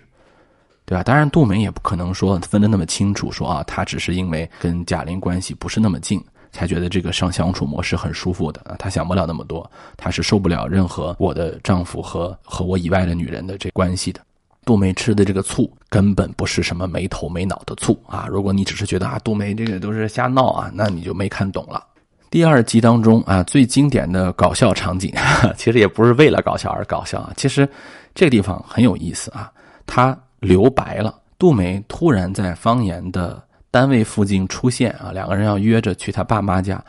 [0.83, 1.03] 对吧？
[1.03, 6.19] 当然，杜梅也不可能说分得那么清楚，说啊，她只是因为跟贾玲关系不是那么近，
[6.51, 8.75] 才觉得这个上相处模式很舒服的啊。
[8.77, 14.19] 她想不了那么多，她是受不了任何我的丈夫和和我以外的女人的这关系的。
[14.65, 18.27] 杜梅吃的这个醋根本不是什么没头没脑的醋啊！
[18.27, 21.85] 如果你只是觉得啊，杜梅这个都是瞎闹啊，那你就没看懂了。
[22.31, 25.13] 第二集当中啊，最经典的搞笑场景，
[25.55, 27.31] 其实也不是为了搞笑而搞笑啊。
[27.37, 27.69] 其实
[28.15, 29.51] 这个地方很有意思啊，
[29.85, 31.15] 他留白了。
[31.37, 36.83] 杜梅突然在方言的单位附近出现啊，两个人要约着去他爸妈家。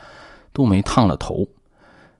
[0.55, 1.47] 杜梅烫了头，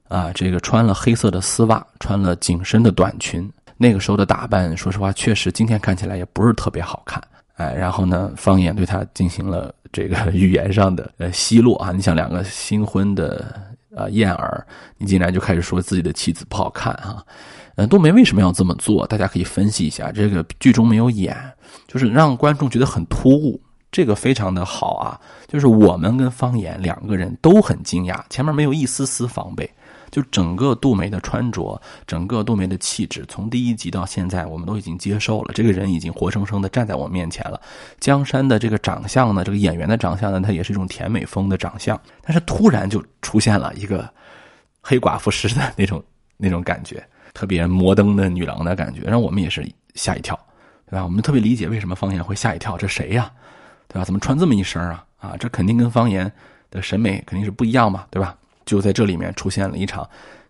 [0.09, 3.51] 啊，这个穿了黑色的丝袜，穿了紧身的短裙。
[3.77, 7.23] 那个时候的打扮，说实话，确实今天看起来也不是特别好看，
[7.57, 13.61] 哎，然后呢，方言对他进行了这个语言上的呃奚落啊，你想两个新婚的
[13.95, 17.23] 呃燕儿，你竟然就开始说自己的妻子不好看啊，
[17.77, 19.07] 嗯，冬梅为什么要这么做？
[19.07, 21.37] 大家可以分析一下，这个剧中没有演，
[21.87, 23.61] 就是让观众觉得很突兀，
[23.93, 29.71] 这个非常的好啊，就是我们跟方言两个人都很惊讶，前面没有一丝丝防备。
[30.11, 35.53] 就整个杜梅的穿着，整个杜梅的气质，从第一集到现在，我们都已经接受了。
[35.55, 37.61] 这个人已经活生生的站在我面前了。
[38.01, 42.01] 江山的这个长相呢，这个演员的长相呢，他也是一种甜美风的长相。
[42.23, 44.09] 但是突然就出现了一个
[44.81, 46.03] 黑寡妇式的那种
[46.37, 50.39] 那种感觉，特别摩登的女郎的感觉，让我们也是吓一跳，
[50.87, 51.05] 对吧？
[51.05, 53.31] 我们特别理解为什么方言会吓一跳，这谁呀？
[53.89, 54.05] 对吧？
[54.05, 55.05] 怎么穿这么一身啊？
[55.19, 56.31] 啊，这肯定跟方言
[56.71, 58.37] 的审美肯定是不一样嘛，对吧？
[58.67, 60.07] 就在这里面出现了一场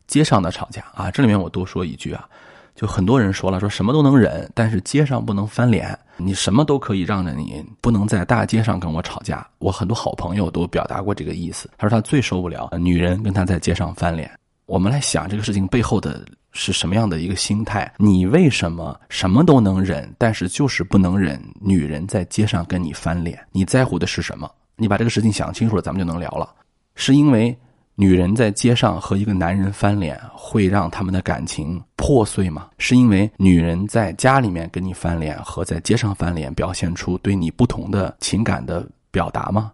[0.09, 1.11] 街上的吵架啊！
[1.11, 2.27] 这里面我多说一句啊，
[2.75, 5.97] 就很多人说了，说什么都能忍，但是街上不能翻脸。
[6.17, 9.47] 你什么都可以让着你，不能在大街上跟我吵架。
[9.59, 14.31] 我很多好朋友都表达过这个意思，他说他最受不了女人跟他在街上翻脸。
[14.65, 17.93] 我们来想这个事情背后的是什么样的一个心态？
[17.99, 23.39] 你为什么什么都能忍，但是就是不能忍女人在街上跟你翻脸？
[23.53, 24.51] 你在乎的是什么？
[24.75, 26.49] 你把这个事情想清楚了，咱们就能聊了。
[26.95, 27.57] 是因为？
[27.99, 32.69] 女人在街上和一个男人翻脸，会让他们的感情破碎吗？
[32.77, 39.73] 是因为女人在家里面跟你翻脸和在街上翻脸，表现出对你不同的情感的表达吗？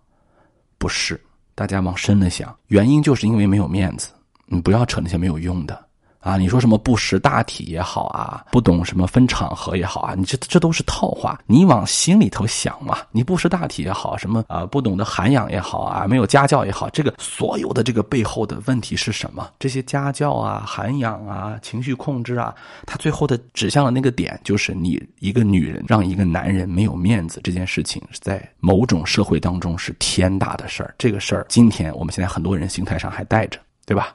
[0.79, 1.21] 不是，
[1.57, 4.11] 大家往深了想，原因就是因为没有面子。
[4.47, 5.85] 你不要扯那些没有用的。
[6.23, 11.39] 啊，你说什么不识大体也好啊，不懂什么分场合也好啊，你这这都是套话。
[11.47, 19.51] 你往心里头想嘛，你不识大体也好，什么啊不懂得涵养也好啊，没有家教也好，这个所有的这个背后的问题是什么？
[19.59, 22.55] 这些家教啊、涵养啊、情绪控制啊，
[22.87, 30.95] 它最后的指向的那个点，就是你一个女人让一个男人没有面子这件事情，在某种社会当中是天大的事儿。
[30.99, 34.15] 这个事儿，今天我们现在很多人心态上还带着，对吧？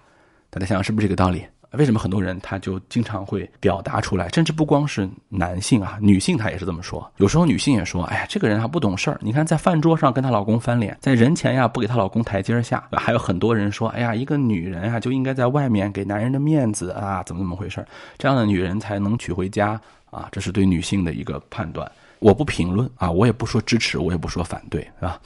[0.49, 1.45] 大家想想是不是这个道理？
[1.71, 7.11] 为什么很多人他就经常会表达出来，甚至不光是男性啊，女性她也是这么说。
[7.17, 12.87] 有时候女性也说：“哎呀，这个人还不懂事儿。”你看，在饭桌上跟她老公翻脸，在人前呀不给她老公台阶下。
[12.93, 17.85] 还有很多人说：“哎呀，一个女人啊就应该在外面给男人的面子啊，怎么怎么回事？
[18.17, 21.89] 这样的女人才能娶回家啊。”这是对女性的一个判断。
[22.19, 25.19] 我不评论啊，我也不说支持，我也不说反对，是吧？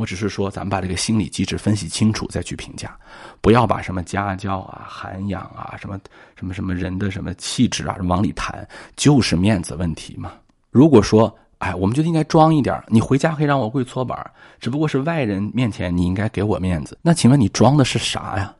[0.00, 2.96] 我只是说，咱们把这个心理机制分析清楚再去评价，
[3.42, 6.00] 不要把什么家教啊、涵养啊、什么
[6.34, 10.32] 什么什么人的什么气质啊往里谈，就是面子问题嘛。
[10.70, 14.18] 如果说，哎，我们就应该装一点，你回家可以让我跪搓板，
[14.58, 16.98] 只不过是外人面前你应该给我面子。
[17.02, 18.54] 那请问你装的是啥呀？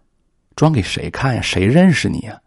[0.56, 1.40] 装给谁看呀？
[1.40, 2.38] 谁认识你呀？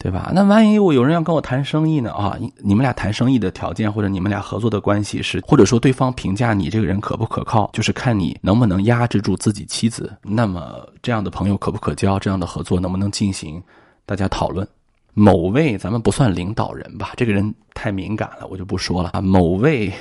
[0.00, 0.30] 对吧？
[0.32, 2.12] 那万一我有人要跟我谈生意呢？
[2.12, 10.16] 啊，你们俩谈生意的条件，或者你们俩合作的关系是，或者说对方评价你这个人可不可靠，就是看你能不能压制住自己妻子。
[10.22, 12.16] 那么这样的朋友可不可交？
[12.16, 13.60] 这样的合作能不能进行？
[14.06, 14.66] 大家讨论。
[15.14, 19.20] 某位咱们不算领导人吧，这个人太敏感了，我就不说了啊。
[19.20, 19.92] 某位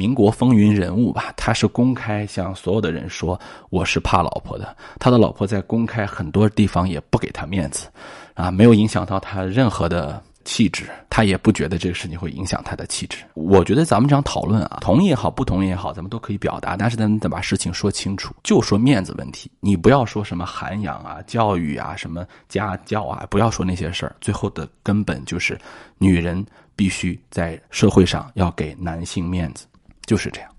[0.00, 7.86] 民国风云人物吧，他是公开向所有的人说我是怕老婆的，他的老婆在公开很多地方也不给他面子。
[8.32, 13.18] 啊，没有影响到他任何的气质，他也不觉得这个事情会影响他的气质。
[13.34, 19.50] 我觉得咱们这样讨论啊，同意也好，不同意也好，咱们都可以表达，但是咱们得把事情说清楚，就说面子问题。
[19.60, 24.16] 你不要说什么涵养啊、教育啊、什么家教啊，不要说那些事儿。
[24.22, 25.60] 最后的根本就是，
[25.98, 26.42] 女人
[26.74, 29.66] 必须在社会上要给男性面子，
[30.10, 30.50] 就是这样。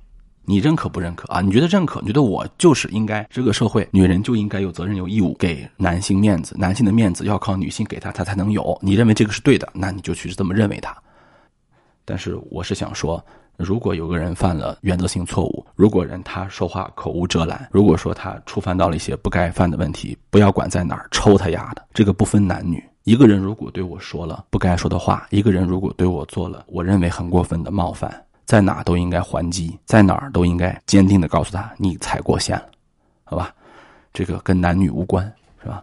[0.46, 1.42] 你认可不认可啊？
[1.42, 2.00] 你觉得认可？
[2.00, 8.80] 你觉得我就是应该这个社会女人就应该有责任有义务给男性面子，男性的面子要靠女性给他，他才能有。
[8.82, 10.96] 你认为这个是对的，那你就去这么认为他。
[12.06, 13.22] 但是我是想说，
[13.58, 22.82] 如果有个人犯了原则性错误，如果人他说话口无遮拦，如果说他触犯到了一些不该犯的问题，不要管在哪儿，抽他丫的，这个不分男女。
[23.04, 28.10] 一个人如果对我说了不该说的话，一个人如果对我做了我认为很过分的冒犯，
[28.52, 32.66] 在哪都应该还击，在哪儿都应该坚定的告诉他你踩过线了，
[33.24, 33.56] 好吧？
[34.12, 35.24] 这个跟男女无关，
[35.64, 35.82] 是吧？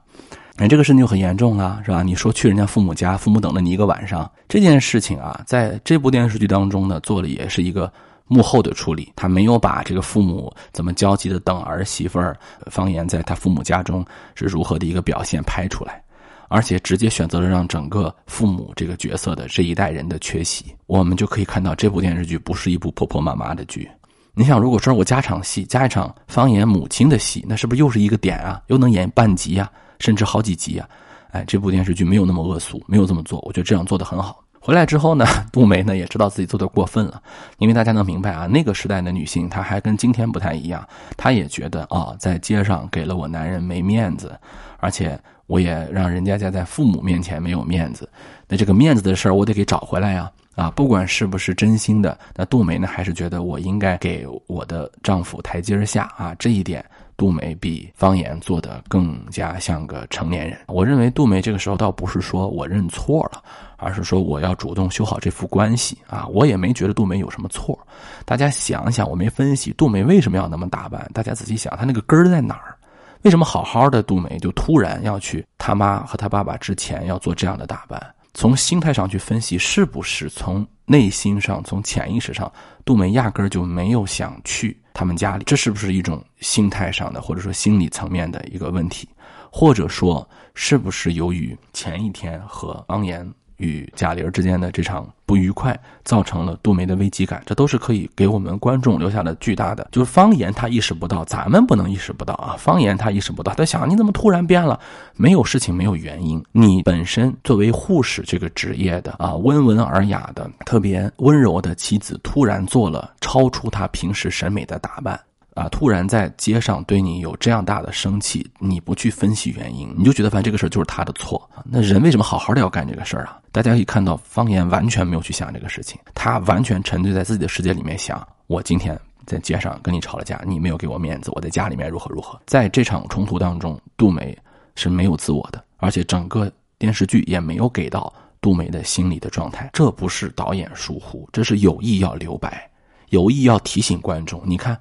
[0.54, 2.02] 那这个事情就很严重了，是吧？
[2.02, 7.90] 你说去人家父母家，父母等了你一个晚上，这件事情啊，在这部电视剧当中呢，做的也是一个
[8.26, 14.04] 幕后的处理，他没有把这个父母怎么焦急的等儿媳妇儿方言在他父母家中
[14.34, 16.02] 是如何的一个表现拍出来。
[16.48, 23.88] 而且直接选择了让整个父母这个角色的这一代人的缺席，我们就可以看到这部电视剧不是一部婆婆妈妈的剧。
[24.34, 28.62] 你想，如果说我加场戏，加一场方言母亲的戏，那是不是又是一个点啊？
[28.68, 30.88] 又能演半集啊，甚至好几集啊？
[31.32, 34.42] 哎，这部电视剧没有那么恶俗，没有这么做，我觉得这样做的很好。
[34.60, 37.20] 回来之后呢，杜梅呢也知道自己做的过分了，
[37.58, 40.86] 因为大家能明白啊，那个时代的女性她还跟今天不太一样，
[41.16, 44.38] 她也觉得啊，在街上给了我男人没面子，
[44.78, 45.20] 而且。
[45.48, 48.08] 我也让人家家在父母面前没有面子，
[48.46, 50.30] 那这个面子的事儿我得给找回来呀！
[50.54, 56.34] 啊，不管是不是真心的，那杜梅呢还是觉得我应该给我的丈夫台阶下啊。
[56.36, 56.84] 这一点，
[57.16, 60.58] 杜梅比方言做的更加像个成年人。
[60.66, 63.40] 我认为杜梅这个时候倒不是说我认错了，
[63.76, 66.26] 而是说我要主动修好这副关系啊。
[66.26, 67.78] 我也没觉得杜梅有什么错。
[68.24, 72.74] 大家想想，我没分析杜梅为什么要那么打扮，大家仔细想，她那个根儿在哪儿？
[73.22, 78.14] 为什么好好的杜梅就突然要去他妈和他爸爸之前要做这样的打扮？
[78.34, 82.50] 从心态上去分析，是不是从内心上、从潜意识上，
[82.84, 85.44] 杜梅压根儿就没有想去他们家里？
[85.44, 89.08] 这是不是一种心态上的或者说心理层面的一个问题？
[89.50, 93.28] 或者说，是不是由于前一天和方言？
[93.58, 99.86] 与贾玲之间的这场不愉快，造成了杜梅的危机感，这都是可以给我们观众留下了巨大的。
[99.92, 102.56] 就是方言他意识不到，咱们不能意识不到啊。
[102.58, 104.80] 方言他意识不到，他想你怎么突然变了？
[105.14, 106.42] 没有事情，没有原因。
[106.52, 115.20] 你本身作为护士这个职业的啊，温文尔雅的、特别温柔的妻子，突然做了超出他平时审美的打扮。
[115.58, 115.68] 啊！
[115.70, 121.50] 突然在街上对你有这样大的生气，你不去分析原因，你就觉得反正这个事儿就是他的错。
[121.64, 123.38] 那人为什么好好的要干这个事儿啊？
[123.50, 132.40] 大家可以看到，方言完全没有去想这个事情，他完全沉醉在自己的世界里面想：我今天在街上跟你吵了架，你没有给我面子；我在家里面如何如何。
[132.46, 134.36] 在这场冲突当中，杜梅
[134.76, 139.68] 是没有自我的，而且整个电视剧也没有给到杜梅的心理的状态。
[139.72, 142.70] 这不是导演疏忽，这是有意要留白，
[143.08, 144.40] 有意要提醒观众。
[144.44, 144.78] 你看。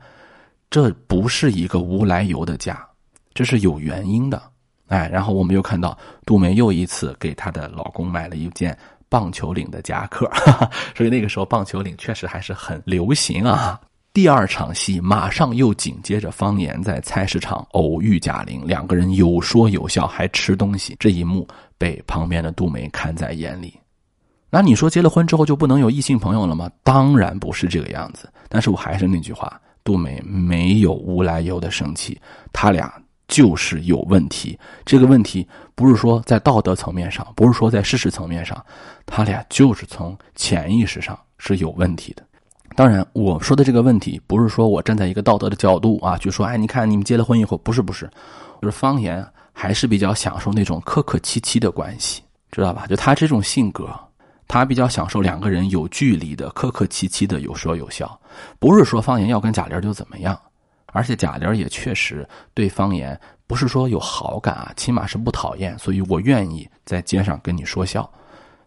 [0.69, 2.85] 这不是一个无来由的家，
[3.33, 4.41] 这是有原因的，
[4.87, 13.79] 哎，然后我们又看到杜梅又一次给她的老公买了一件棒球领的夹克，哈 哈所以那个时候棒球领确实还是很流行啊。
[14.11, 21.47] 第二场戏马上又紧接着方言在菜市场偶遇贾玲，两个人有说有笑还吃东西，这一幕
[21.77, 23.79] 被旁边的杜梅看在眼里。
[24.49, 26.69] 那你说结了婚之后就不能有异性朋友了吗？
[26.83, 29.61] 当然不是这个样子，但是我还是那句话。
[29.87, 32.19] 杜梅没有无来由的生气，
[32.51, 32.93] 他俩
[33.25, 34.59] 就是有问题。
[34.85, 38.61] 这个问题不是说在道德层面上，不是说在事实层面上，
[39.05, 42.23] 他俩就是从潜意识上是有问题的。
[42.75, 48.09] 当然，我说的这个问题不是说我站在一个道德的角度啊，就说哎，你看你们结了婚以后，不是不是，
[48.61, 52.21] 就是方言还是比较享受那种客客气气的关系，
[52.51, 52.85] 知道吧？
[52.87, 53.89] 就他这种性格。
[54.47, 58.19] 他比较享受两个人有距离的客客气气的有说有笑，
[58.59, 60.39] 不是说方言要跟贾玲就怎么样，
[60.87, 68.09] 而且贾玲也确实对方言不是说有好感啊，起码是不讨厌，所以我愿意在街上跟你说笑，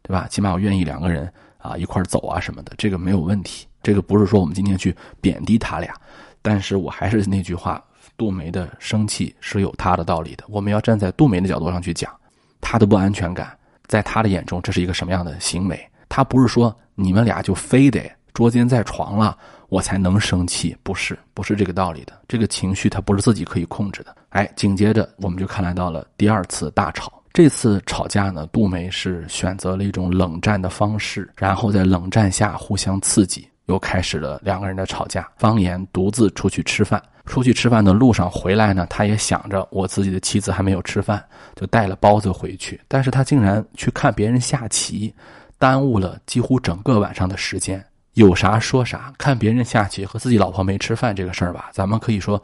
[0.02, 0.26] 对吧？
[0.28, 3.66] 起码我愿意两个人啊一块走啊什么的，这个没有问题。
[3.82, 5.94] 这个不是说我们今天去贬低他俩，
[6.42, 7.82] 但是我还是那句话，
[8.18, 12.14] 杜梅的生气是有他的道理的，我们要站在杜梅的角度上去讲，
[12.60, 13.56] 她的不安全感。
[13.90, 15.90] 在他的眼中，这是一个什么样的行为？
[16.08, 19.36] 他不是说你们俩就非得捉奸在床了，
[19.68, 22.12] 我才能生气，不是，不是这个道理的。
[22.28, 24.14] 这个情绪他不是自己可以控制的。
[24.28, 27.20] 哎，紧接着我们就看来到了第二次大吵。
[27.32, 35.26] 这次吵架呢，杜梅是选择了一种冷战的方式，然后在冷战下互相刺激，又开始了两个人的吵架。
[35.36, 37.00] 方言独自出去吃饭。
[37.26, 42.80] 出去吃饭的路上回来呢，他也想着我自己的妻子还没有吃饭，就带了包子回去。
[42.88, 45.14] 但是他竟然去看别人下棋，
[45.56, 47.84] 耽误了几乎整个晚上的时间。
[48.14, 52.42] 有啥说啥，看别人下棋和自己老婆没吃饭这个事儿吧，咱们可以说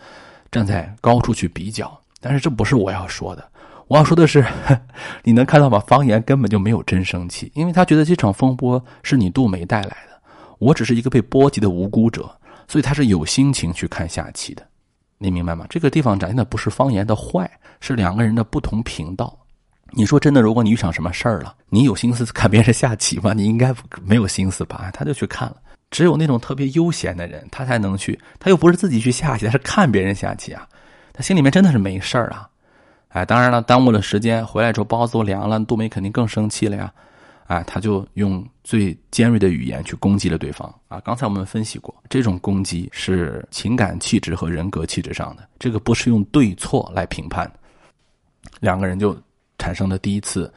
[0.53, 3.45] 站在高处去比较，但是这不是我要说的。
[3.89, 4.45] 我要说的是，
[5.24, 5.81] 你能看到吗？
[5.89, 10.15] 方言根本就没有真生气，因为他觉得这场风波是你杜梅带来的，
[10.59, 12.30] 我只是一个被波及的无辜者，
[12.68, 14.66] 所以他是有心情去看下棋的。
[15.18, 15.66] 你明白吗？
[15.68, 17.50] 这个地方展现的不是方言的坏，
[17.80, 19.36] 是两个人的不同频道。
[19.92, 23.32] 你说真的，如果你遇上什么事儿了，你有心思看别人下棋吗？
[23.32, 24.90] 你应该没有心思吧？
[24.92, 25.57] 他就去看了。
[25.90, 28.18] 只有那种特别悠闲的人，他才能去。
[28.40, 30.68] 他又不是自己去下棋，他是看别人下棋啊。
[31.12, 32.48] 他心里面真的是没事儿啊。
[33.09, 36.92] 哎，当然了，耽误了时间，回来之后包子都凉了，杜梅肯定更生气了呀。
[37.46, 40.98] 哎，他就用最尖锐的语言去攻击了对方啊。
[41.04, 47.48] 刚才我们分析过，这种攻击是情感气质和人格气质上的，这个不是用对错来评判。
[48.60, 49.16] 两个人就。
[49.58, 50.52] 产生了第一次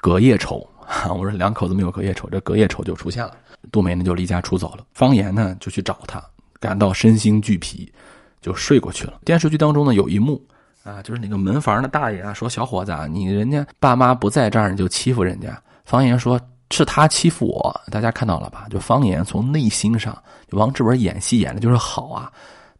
[0.00, 0.66] 隔夜仇，
[1.10, 3.36] 我说两口子没有隔夜仇，这隔夜仇就出现了。
[3.70, 6.24] 杜梅呢就离家出走了，方言呢就去找他，
[6.58, 7.92] 感到身心俱疲，
[8.40, 9.20] 就睡过去了。
[9.22, 10.42] 电视剧当中呢有一幕
[10.82, 16.40] 啊，就是那个门房的大爷啊说：“小伙子啊，你人家爸妈不在这儿，你就欺负人家。”方言说
[16.70, 18.66] ：“是他欺负我。”大家看到了吧？
[18.70, 20.16] 就方言从内心上，
[20.50, 22.30] 王志文演戏演的就是好啊。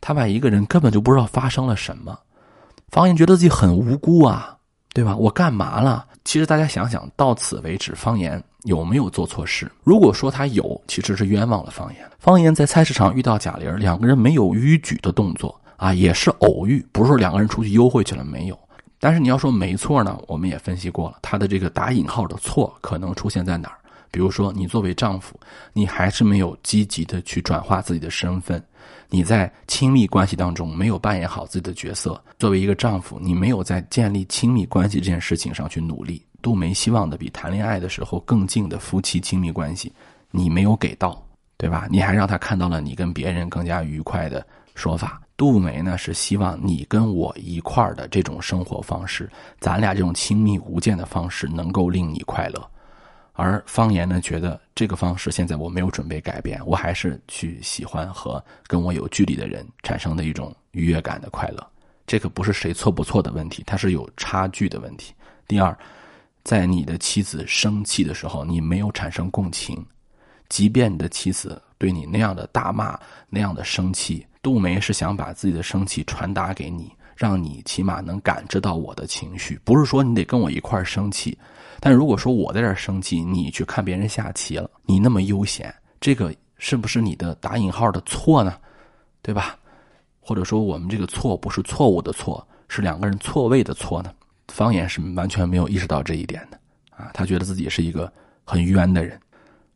[0.00, 2.18] 他把一个人根本就不知道发生了什么，
[2.88, 4.54] 方言觉得自己很无辜啊。
[4.94, 5.14] 对吧？
[5.14, 6.04] 我干嘛了？
[6.24, 9.70] 其实大家想想到此为止，方言有没有做错事？
[9.84, 12.10] 如果说他有，其实是冤枉了方言。
[12.18, 18.58] 方言在菜市场遇到贾玲，两个人没有逾矩的动作啊，也是偶遇，不是说两个人出去幽会去了没有。
[19.00, 23.78] 但是你要说没错呢，我们也分析过了，他的这个打引号的错可能出现在哪儿？
[24.10, 25.38] 比如说，你作为丈夫，
[25.74, 28.62] 你还是没有积极的去转化自己的身份。
[29.10, 36.22] 你在亲密关系当中没有扮演好自己的角色，作为一个丈夫，你没有在建立亲密关系这件事情上去努力。
[36.40, 39.92] 杜梅希望的比谈恋爱的时候更近的夫妻亲密关系，
[40.30, 41.22] 你没有给到，
[41.56, 41.86] 对吧？
[41.90, 44.44] 你还让他看到了你跟别人更加愉快的
[44.74, 45.20] 说法。
[45.38, 49.30] 杜梅呢是希望你跟我一块儿的这种生活方式，
[49.60, 52.70] 咱俩这种亲密无间的方式能够令你快乐。
[53.34, 61.64] 而方言呢，觉得这个方式现在我没有准备改变，我还是去喜欢和跟我有距离的人产生的一种愉悦感的快乐。
[62.04, 65.14] 这个不是谁错不错的问题，它是有差距的问题。
[65.46, 65.78] 第二，
[66.42, 69.86] 在你的妻子生气的时候，你没有产生共情，
[70.48, 81.36] 即便你的妻子对你那样的大骂、那样的生气，杜梅是想把自己的生气传达给你，让你起码能感知到我的情绪，不是说你得跟我一块儿生气。
[81.80, 88.56] 但如果说我在这儿生气，你去看别人下棋了，你那么悠闲，这个是不是你的打引号的错呢？
[89.20, 89.54] 对吧？
[90.18, 94.10] 或者说我们这个错不是错误的错，是两个人错位的错呢？
[94.48, 96.58] 方言是完全没有意识到这一点的
[96.96, 98.10] 啊，他觉得自己是一个
[98.44, 99.20] 很冤的人。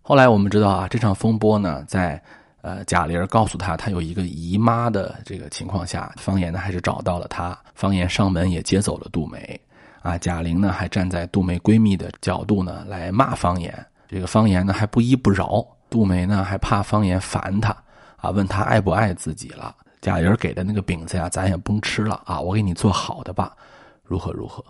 [0.00, 2.18] 后来我们知道啊，这场风波呢，在
[2.62, 9.60] 呃贾玲告诉他他有一个姨妈的这个情况下，方言呢还是找到了他，方言上门也接走了杜梅。
[10.00, 13.72] 啊，贾玲呢还站在杜梅闺蜜的角度呢来骂方言，
[14.08, 17.76] 这个方言呢还不依不饶，杜梅呢还怕方言烦她，
[18.16, 19.74] 啊，问他爱不爱自己了。
[20.00, 23.54] 贾玲给的那个饼子呀，咱也甭吃了啊，我给你做好的吧，
[24.02, 24.64] 如何如何？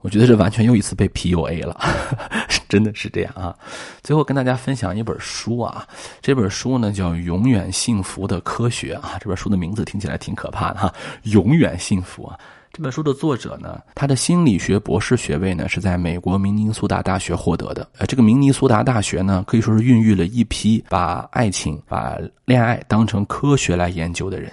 [0.00, 1.76] 我觉得这完全又一次被 PUA 了，
[2.68, 3.54] 真的是这样啊。
[4.02, 5.84] 最后跟大家分享一本书啊，
[6.20, 10.94] 这本书呢叫《永远幸福的科学》啊，这本书的名字听起来挺可怕的哈，
[11.24, 12.38] 永远幸福啊。
[12.70, 17.88] 这本书的作者呢，他的心理学博士学位呢是在美国明尼苏达大学获得的。
[17.98, 24.52] 呃，这个明尼苏达大学呢，可以说是孕育了一批把爱情、把恋爱当成科学来研究的人，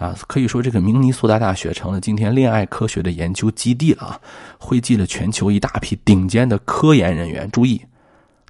[0.00, 4.20] 啊，可以说这个明尼苏达大学成了今天恋爱科学的研究基地了啊，
[4.58, 7.48] 汇集了全球一大批顶尖的科研人员。
[7.50, 7.78] 注意，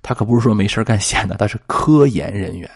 [0.00, 2.70] 他可不是说没事干闲的，他是科研人员。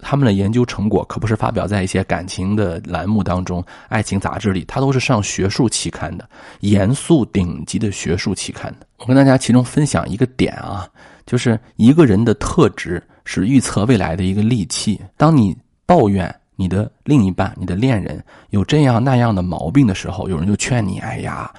[0.00, 6.28] 他们的研究成果可不是发表在一些感情的栏目当中、爱情杂志里，他都是上学术期刊的，
[6.60, 8.86] 严肃顶级的学术期刊的。
[8.98, 10.88] 我跟大家其中分享一个点啊，
[11.26, 15.00] 就是一个人的特质是预测未来的一个利器。
[15.16, 15.56] 当你
[15.86, 16.32] 抱怨
[16.62, 21.52] 你的另一半、你的恋人有这样那样的毛病的时候，有人就劝你：“哎呀，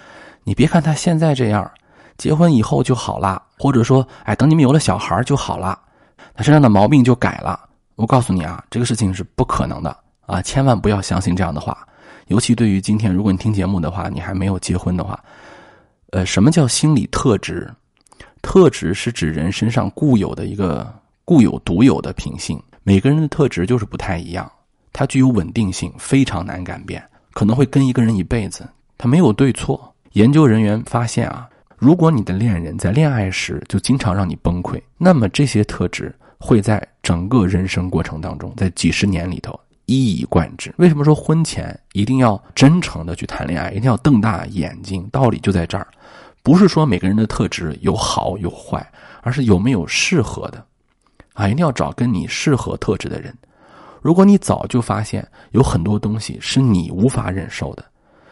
[0.46, 1.70] 你别看他现在这样，
[2.18, 5.78] 结婚以后就好了，或者说，哎，等你们有了小孩就好了，
[6.34, 7.60] 他身上的毛病就改了。”
[7.96, 9.94] 我告诉你啊，这个事情是不可能的
[10.26, 10.42] 啊！
[10.42, 11.86] 千万不要相信这样的话，
[12.28, 15.22] 尤其对于今天，如果你听节目的话，你还没有结婚的话，
[16.12, 17.70] 呃，什么叫心理特质？
[18.42, 20.92] 特质是指人身上固有的一个
[21.26, 24.52] 固有独有的品性，每个人的特质就是不太一样，
[24.94, 28.66] 它具有稳定性，非常难改变，可能会跟一个人一辈子，
[28.98, 29.94] 它没有对错。
[30.14, 36.16] 研究人员发现啊，如果你的恋人在恋爱时就经常让你崩溃，那么这些特质。
[36.46, 40.74] 会在整个人生过程当中，在几十年里头一以贯之。
[40.76, 45.08] 为什么说婚前一定要真诚的去谈恋爱，一定要瞪大眼睛？
[45.10, 45.88] 道理就在这儿，
[46.44, 48.86] 不是说每个人的特质有好有坏，
[49.22, 50.62] 而是有没有适合的，
[51.32, 53.34] 啊，一定要找跟你适合特质的人。
[54.04, 57.86] 如果你早就发现有很多东西是你无法忍受的，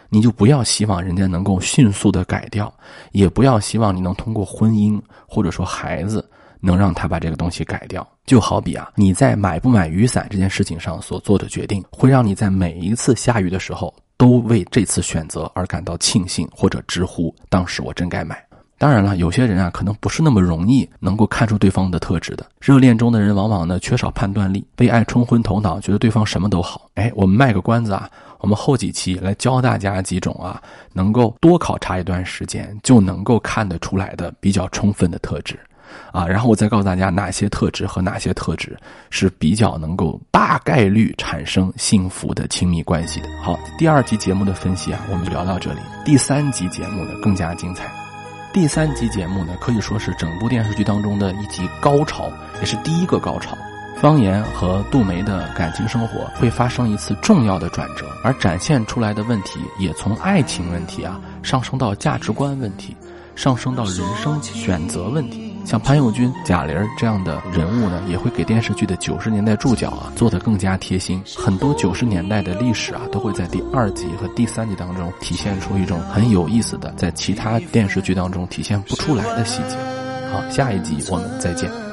[0.09, 2.71] 你就不要希望人家能够迅速的改掉，
[3.13, 8.05] 也不要希望你能通过婚姻或者说孩子能让他把这个东西改掉。
[8.25, 18.45] 就好比啊，你在买不买雨伞这件事情上所做的决定，会让你在每一次下雨的时候都为这次选择而感到庆幸，或者直呼当时我真该买。
[18.81, 22.43] 当然了，有些人啊，可能不是那么容易能够看出对方的特质的。
[22.59, 26.89] 热恋中的人往往呢缺少判断力，被爱冲昏头脑，觉得对方什么都好。
[26.95, 28.09] 哎，我们卖个关子啊，
[28.39, 30.59] 我们后几期来教大家几种啊，
[30.93, 35.59] 能够多考察一段时间就能够看得出来的比较充分的特质，
[36.11, 38.75] 啊，然后我再告诉大家哪些特质和哪些特质
[39.11, 43.29] 是比较能够大概率产生幸福的亲密关系的。
[43.43, 45.79] 好，第二集节目的分析啊，我们就聊到这里。
[46.03, 48.00] 第三集节目呢更加精彩。
[48.53, 52.29] 第三集节目呢，可以说是整部电视剧当中的一集高潮，
[52.59, 53.57] 也是第一个高潮。
[54.01, 62.93] 方言和杜梅的感情生活会发生一次重要的转折，而展现出来的问题也从爱情问题啊上升到价值观问题，
[63.37, 65.50] 上升到人生选择问题。
[65.65, 71.21] 像潘友军、贾玲这样的人物呢，也会给电视剧的九十年代注脚啊做得更加贴心。
[71.37, 79.77] 很多九十年代的历史啊，都会在第二集和第三集当中体现出一种很有意思的，在其他电视剧当中体现不出来的细节。
[80.31, 81.90] 好，下一集我们再见。